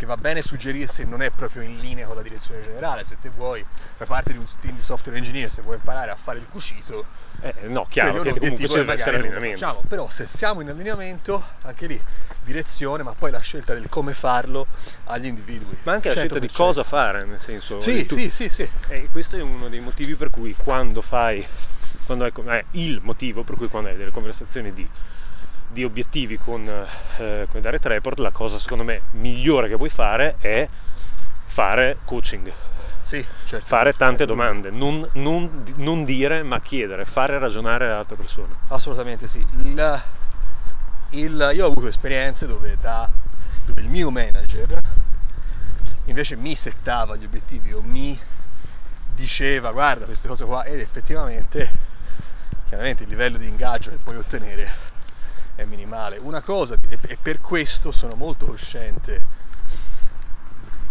che 0.00 0.06
va 0.06 0.16
bene 0.16 0.40
suggerire 0.40 0.86
se 0.86 1.04
non 1.04 1.20
è 1.20 1.30
proprio 1.30 1.60
in 1.60 1.78
linea 1.78 2.06
con 2.06 2.16
la 2.16 2.22
direzione 2.22 2.62
generale, 2.62 3.04
se 3.04 3.18
te 3.20 3.28
vuoi, 3.28 3.62
fai 3.96 4.06
parte 4.06 4.32
di 4.32 4.38
un 4.38 4.46
team 4.58 4.74
di 4.74 4.80
software 4.80 5.18
engineer, 5.18 5.50
se 5.50 5.60
vuoi 5.60 5.76
imparare 5.76 6.10
a 6.10 6.16
fare 6.16 6.38
il 6.38 6.48
cucito, 6.48 7.04
Eh, 7.42 7.68
no, 7.68 7.84
chiaro 7.84 8.22
che 8.22 8.30
un 8.30 8.38
comunque 8.38 8.66
deve 8.66 8.92
essere 8.94 9.18
allineamento. 9.18 9.58
facciamo. 9.58 9.84
Però 9.86 10.08
se 10.08 10.26
siamo 10.26 10.62
in 10.62 10.70
allineamento, 10.70 11.44
anche 11.64 11.86
lì 11.86 12.02
direzione, 12.42 13.02
ma 13.02 13.12
poi 13.12 13.30
la 13.30 13.40
scelta 13.40 13.74
del 13.74 13.90
come 13.90 14.14
farlo 14.14 14.68
agli 15.04 15.26
individui. 15.26 15.76
Ma 15.82 15.92
anche 15.92 16.08
la 16.08 16.14
scelta 16.14 16.38
di 16.38 16.48
100%. 16.48 16.52
cosa 16.56 16.82
fare, 16.82 17.24
nel 17.26 17.38
senso... 17.38 17.78
Sì, 17.80 18.06
tu- 18.06 18.16
sì, 18.16 18.30
sì, 18.30 18.48
sì. 18.48 18.70
E 18.88 19.06
questo 19.12 19.36
è 19.36 19.42
uno 19.42 19.68
dei 19.68 19.80
motivi 19.80 20.14
per 20.14 20.30
cui 20.30 20.54
quando 20.54 21.02
fai, 21.02 21.46
quando 22.06 22.24
è 22.24 22.64
il 22.70 23.00
motivo 23.02 23.44
per 23.44 23.56
cui 23.56 23.68
quando 23.68 23.90
hai 23.90 23.96
delle 23.98 24.10
conversazioni 24.10 24.72
di, 24.72 24.88
di 25.72 25.84
obiettivi 25.84 26.36
con, 26.36 26.66
eh, 26.68 27.46
con 27.48 27.60
i 27.60 27.62
direct 27.62 27.86
report, 27.86 28.18
la 28.18 28.32
cosa 28.32 28.58
secondo 28.58 28.82
me 28.82 29.02
migliore 29.12 29.68
che 29.68 29.76
puoi 29.76 29.88
fare 29.88 30.36
è 30.38 30.68
fare 31.46 31.98
coaching, 32.04 32.52
Sì, 33.02 33.24
certo. 33.44 33.66
fare 33.66 33.92
tante 33.94 34.26
domande, 34.26 34.70
non, 34.70 35.08
non- 35.14 35.64
non 35.76 36.04
dire 36.04 36.42
ma 36.42 36.60
chiedere, 36.60 37.04
fare 37.04 37.38
ragionare 37.38 37.86
le 37.86 37.92
altre 37.92 38.16
persone. 38.16 38.52
Assolutamente 38.68 39.28
sì. 39.28 39.44
Il- 39.62 40.02
il- 41.10 41.50
io 41.54 41.64
ho 41.66 41.70
avuto 41.70 41.86
esperienze 41.86 42.46
dove, 42.46 42.76
da- 42.80 43.08
dove 43.64 43.80
il 43.80 43.88
mio 43.88 44.10
manager 44.10 44.80
invece 46.06 46.34
mi 46.34 46.56
settava 46.56 47.14
gli 47.14 47.24
obiettivi 47.24 47.72
o 47.72 47.80
mi 47.82 48.18
diceva 49.14 49.70
guarda 49.70 50.04
queste 50.06 50.26
cose 50.26 50.44
qua 50.44 50.64
ed 50.64 50.80
effettivamente 50.80 51.70
chiaramente 52.68 53.02
il 53.04 53.08
livello 53.08 53.38
di 53.38 53.46
ingaggio 53.46 53.90
che 53.90 53.96
puoi 54.02 54.16
ottenere 54.16 54.88
è 55.60 55.64
minimale. 55.64 56.18
Una 56.18 56.40
cosa, 56.40 56.76
e 56.88 57.16
per 57.16 57.40
questo 57.40 57.92
sono 57.92 58.14
molto 58.14 58.46
cosciente 58.46 59.38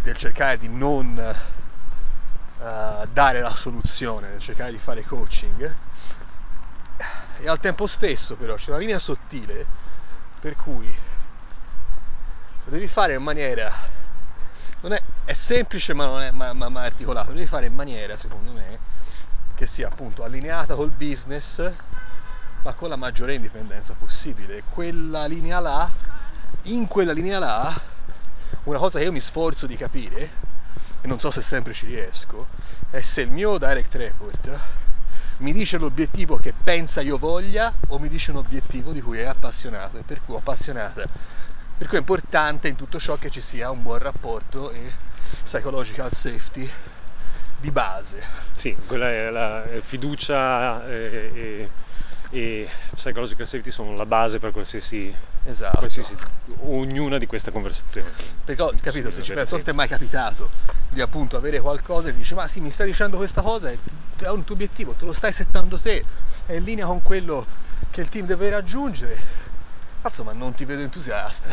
del 0.04 0.16
cercare 0.16 0.58
di 0.58 0.70
non 0.70 1.18
eh, 1.18 3.08
dare 3.12 3.42
la 3.42 3.56
soluzione, 3.56 4.30
nel 4.30 4.40
cercare 4.40 4.72
di 4.72 4.78
fare 4.78 5.04
coaching, 5.04 5.76
e 7.42 7.48
al 7.48 7.60
tempo 7.60 7.88
stesso 7.88 8.36
però 8.36 8.56
c'è 8.56 8.72
una 8.72 8.80
linea 8.80 9.00
sottile 9.00 9.66
per 10.42 10.56
cui 10.58 10.94
lo 12.66 12.72
devi 12.72 12.88
fare 12.88 13.16
in 13.16 13.24
maniera 13.24 13.72
non 14.82 14.92
è, 14.94 15.02
è 15.24 15.34
semplice 15.34 15.94
ma 15.94 16.06
non 16.06 16.22
è 16.22 16.32
ma, 16.32 16.52
ma- 16.52 16.68
ma 16.68 16.82
articolato 16.82 17.30
lo 17.30 17.36
devi 17.36 17.48
fare 17.48 17.68
in 17.68 17.74
maniera 17.74 18.18
secondo 18.18 18.52
me 18.52 18.80
che 19.56 19.66
sia 19.66 19.88
appunto 19.88 20.24
allineata 20.24 20.76
col 20.76 20.90
business 20.90 21.72
ma 22.62 22.74
con 22.74 22.90
la 22.90 22.96
maggiore 22.96 23.36
indipendenza 23.36 23.94
possibile 23.98 24.64
quella 24.70 25.26
linea 25.26 25.60
là 25.60 25.90
in 26.64 26.88
quella 26.88 27.14
linea 27.14 27.40
là 27.40 27.82
una 28.64 28.78
cosa 28.78 29.00
che 29.00 29.06
io 29.06 29.12
mi 29.12 29.20
sforzo 29.20 29.66
di 29.66 29.76
capire 29.76 30.48
e 31.02 31.08
non 31.08 31.20
so 31.20 31.32
se 31.32 31.42
sempre 31.42 31.74
ci 31.74 31.86
riesco 31.86 32.48
è 32.90 33.02
se 33.02 33.22
il 33.22 33.30
mio 33.30 33.58
direct 33.58 33.96
report 33.96 34.60
mi 35.40 35.54
dice 35.54 35.78
l'obiettivo 35.78 36.38
che 36.38 36.54
pensa 36.54 37.02
io 37.02 37.18
voglia 37.18 37.74
o 37.90 38.00
mi 38.00 38.10
dice 38.10 38.32
un 38.32 38.38
obiettivo 38.38 38.92
di 38.92 39.02
cui 39.02 39.20
è 39.20 39.26
appassionato 39.26 39.98
e 39.98 40.02
per 40.02 40.20
cui 40.26 40.36
appassionata. 40.36 41.08
Per 41.78 41.88
cui 41.88 41.96
è 41.96 42.00
importante 42.02 42.68
in 42.68 42.76
tutto 42.76 43.00
ciò 43.00 43.16
che 43.16 43.30
ci 43.30 43.40
sia 43.40 43.72
un 43.72 43.82
buon 43.82 44.00
rapporto 44.00 44.72
e 44.72 44.92
psychological 45.44 46.12
safety 46.12 46.70
di 47.58 47.72
base. 47.72 48.22
Sì, 48.54 48.76
quella 48.86 49.10
è 49.10 49.30
la 49.30 49.64
fiducia 49.80 50.86
e, 50.90 51.32
e- 51.34 51.70
e 52.30 52.70
psychological 52.96 53.48
safety 53.48 53.72
sono 53.72 53.96
la 53.96 54.06
base 54.06 54.40
per 54.40 54.52
qualsiasi, 54.52 55.14
Esatto. 55.44 55.80
qualsiasi 55.80 56.18
ognuna 56.62 57.18
di 57.18 57.26
queste 57.26 57.52
conversazioni. 57.52 58.08
Perché 58.46 58.62
ho 58.62 58.74
capito, 58.82 59.12
se 59.12 59.22
ci 59.24 59.34
penso, 59.34 59.56
non 59.56 59.64
ti 59.64 59.70
è 59.72 59.74
mai 59.74 59.88
capitato 59.88 60.50
di 60.90 61.02
appunto 61.02 61.38
avere 61.38 61.60
qualcosa 61.60 62.10
e 62.10 62.14
dici 62.14 62.34
ma 62.34 62.48
sì 62.48 62.62
mi 62.62 62.72
stai 62.72 62.88
dicendo 62.88 63.18
questa 63.18 63.42
cosa 63.42 63.70
è 63.70 64.30
un 64.30 64.44
tuo 64.44 64.56
obiettivo, 64.56 64.94
te 64.94 65.06
lo 65.06 65.14
stai 65.14 65.32
settando 65.32 65.80
te, 65.80 66.04
è 66.46 66.54
in 66.54 66.64
linea 66.64 66.86
con 66.86 67.02
quello 67.02 67.46
che 67.92 68.02
il 68.02 68.10
team 68.10 68.26
deve 68.26 68.50
raggiungere 68.50 69.48
Cazzo, 70.02 70.24
ma 70.24 70.32
non 70.32 70.54
ti 70.54 70.64
vedo 70.64 70.82
entusiasta. 70.82 71.50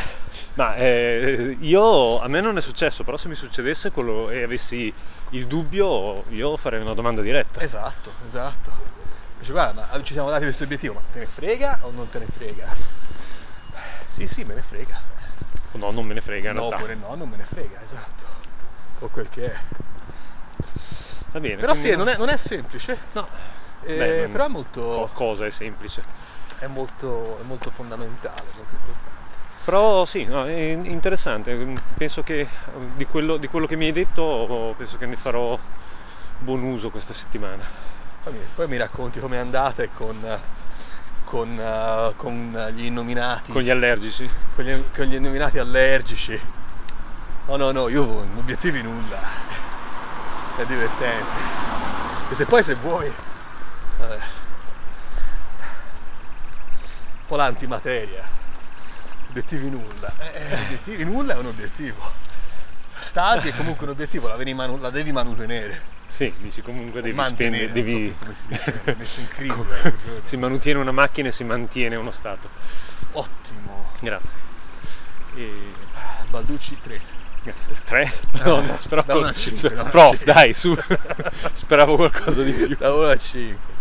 Ma 0.54 0.76
eh, 0.76 1.56
io, 1.60 2.20
a 2.20 2.28
me 2.28 2.40
non 2.40 2.56
è 2.56 2.60
successo, 2.60 3.02
però 3.02 3.16
se 3.16 3.26
mi 3.26 3.34
succedesse 3.34 3.90
quello, 3.90 4.30
e 4.30 4.44
avessi 4.44 4.92
il 5.30 5.46
dubbio, 5.46 6.24
io 6.28 6.56
farei 6.56 6.80
una 6.80 6.94
domanda 6.94 7.22
diretta. 7.22 7.60
Esatto, 7.60 8.12
esatto. 8.24 8.70
Dice, 9.38 9.52
guarda, 9.52 9.88
ma 9.90 10.02
ci 10.02 10.12
siamo 10.14 10.30
dati 10.30 10.44
questo 10.44 10.64
obiettivo, 10.64 10.94
ma 10.94 11.02
te 11.10 11.18
ne 11.20 11.26
frega 11.26 11.78
o 11.82 11.90
non 11.90 12.08
te 12.08 12.18
ne 12.18 12.26
frega? 12.26 12.74
Sì, 14.08 14.26
sì, 14.26 14.44
me 14.44 14.54
ne 14.54 14.62
frega. 14.62 14.98
No, 15.74 15.90
non 15.90 16.06
me 16.06 16.14
ne 16.14 16.20
frega 16.22 16.48
in 16.50 16.54
no, 16.54 16.60
realtà. 16.60 16.76
oppure 16.76 16.94
no, 16.94 17.14
non 17.14 17.28
me 17.28 17.36
ne 17.36 17.44
frega, 17.44 17.80
esatto. 17.82 18.24
O 19.00 19.08
quel 19.10 19.28
che 19.28 19.52
è. 19.52 19.56
Va 21.32 21.40
bene. 21.40 21.56
Però 21.56 21.74
sì, 21.74 21.94
non 21.94 22.08
è, 22.08 22.16
non 22.16 22.28
è 22.28 22.36
semplice. 22.36 22.98
No. 23.12 23.28
Eh, 23.80 23.96
Beh, 23.96 24.28
però 24.28 24.46
è 24.46 24.48
molto, 24.48 24.82
co- 24.90 25.10
cosa 25.12 25.46
è 25.46 25.50
semplice. 25.50 26.04
è 26.58 26.66
molto, 26.66 27.38
è 27.38 27.42
molto 27.42 27.70
fondamentale, 27.70 28.52
molto 28.54 28.74
importante. 28.74 29.38
Però 29.64 30.04
sì, 30.04 30.24
no, 30.24 30.46
è 30.46 30.52
interessante. 30.52 31.82
Penso 31.96 32.22
che 32.22 32.48
di 32.94 33.04
quello, 33.06 33.36
di 33.36 33.48
quello 33.48 33.66
che 33.66 33.76
mi 33.76 33.86
hai 33.86 33.92
detto, 33.92 34.74
penso 34.76 34.96
che 34.96 35.06
ne 35.06 35.16
farò 35.16 35.58
buon 36.38 36.62
uso 36.62 36.90
questa 36.90 37.12
settimana. 37.12 37.64
Poi 38.26 38.34
mi, 38.34 38.44
poi 38.56 38.66
mi 38.66 38.76
racconti 38.76 39.20
com'è 39.20 39.36
andata 39.36 39.84
e 39.84 39.90
con, 39.92 40.40
con, 41.22 41.56
eh, 41.56 42.12
con 42.16 42.70
gli 42.74 42.86
innominati. 42.86 43.52
Con 43.52 43.62
gli 43.62 43.70
allergici. 43.70 44.28
con 44.56 44.64
gli, 44.64 44.84
con 44.92 45.04
gli 45.04 45.14
innominati 45.14 45.60
allergici. 45.60 46.36
No, 47.46 47.54
no, 47.54 47.70
no, 47.70 47.88
io 47.88 48.04
non 48.04 48.34
obiettivi 48.38 48.82
nulla. 48.82 49.20
È 50.56 50.64
divertente. 50.64 51.38
E 52.28 52.34
se 52.34 52.46
poi 52.46 52.64
se 52.64 52.74
vuoi. 52.74 53.12
Vabbè. 53.98 54.14
Un 54.14 54.20
po' 57.28 57.36
l'antimateria. 57.36 58.24
Obiettivi 59.28 59.70
nulla. 59.70 60.12
Eh, 60.18 60.62
obiettivi 60.64 61.04
nulla 61.04 61.34
è 61.34 61.38
un 61.38 61.46
obiettivo. 61.46 62.02
Stasi 62.98 63.50
è 63.50 63.54
comunque 63.54 63.84
un 63.84 63.92
obiettivo, 63.92 64.26
la 64.26 64.34
devi, 64.34 64.52
manu- 64.52 64.80
la 64.80 64.90
devi 64.90 65.12
manutenere. 65.12 65.94
Sì, 66.08 66.32
dici 66.38 66.62
comunque 66.62 67.02
devi 67.02 67.22
spendere, 67.24 67.66
so 67.66 67.72
devi... 67.72 68.00
più 68.06 68.18
come 68.18 68.34
si 68.34 68.46
dice, 68.46 68.82
messo 68.96 69.20
in 69.20 69.28
crisi, 69.28 69.54
giorno. 69.54 70.20
si 70.22 70.36
mantiene 70.36 70.78
una 70.80 70.92
macchina 70.92 71.28
e 71.28 71.32
si 71.32 71.44
mantiene 71.44 71.96
uno 71.96 72.10
stato. 72.10 72.48
Ottimo. 73.12 73.92
Grazie. 74.00 74.38
E... 75.34 75.72
Balducci 76.30 76.78
3. 76.80 77.00
Tre? 77.84 78.12
Madonna, 78.32 78.76
speravo... 78.78 79.06
da 79.06 79.16
una 79.16 79.28
a 79.28 79.32
cinque, 79.32 79.56
sper- 79.56 79.74
da 79.74 79.80
una 79.80 79.88
a 79.88 79.92
Prof, 79.92 80.16
cinque. 80.16 80.32
dai, 80.32 80.54
su. 80.54 80.76
Speravo 81.52 81.96
qualcosa 81.96 82.42
di 82.42 82.52
più. 82.52 82.76
Da 82.76 82.92
1 82.94 83.06
a 83.06 83.16
5. 83.16 83.74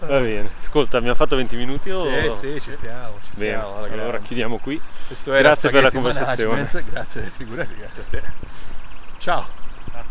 Va 0.00 0.18
bene. 0.18 0.50
Ascolta, 0.60 0.98
abbiamo 0.98 1.14
fatto 1.14 1.36
20 1.36 1.56
minuti 1.56 1.90
o... 1.90 2.04
Sì, 2.32 2.56
sì, 2.56 2.60
ci 2.60 2.70
stiamo, 2.72 3.20
ci 3.22 3.30
Bene, 3.36 3.52
stiamo. 3.54 3.76
allora 3.76 3.88
grande. 3.88 4.26
chiudiamo 4.26 4.58
qui. 4.58 4.80
Questo 5.06 5.30
Grazie 5.32 5.70
per 5.70 5.82
la 5.82 5.90
conversazione. 5.90 6.56
Management, 6.56 6.90
Grazie, 6.90 7.30
figurati, 7.30 7.74
grazie 7.74 8.02
a 8.02 8.06
te. 8.10 8.22
Ciao. 9.18 9.48
Ciao. 9.90 10.04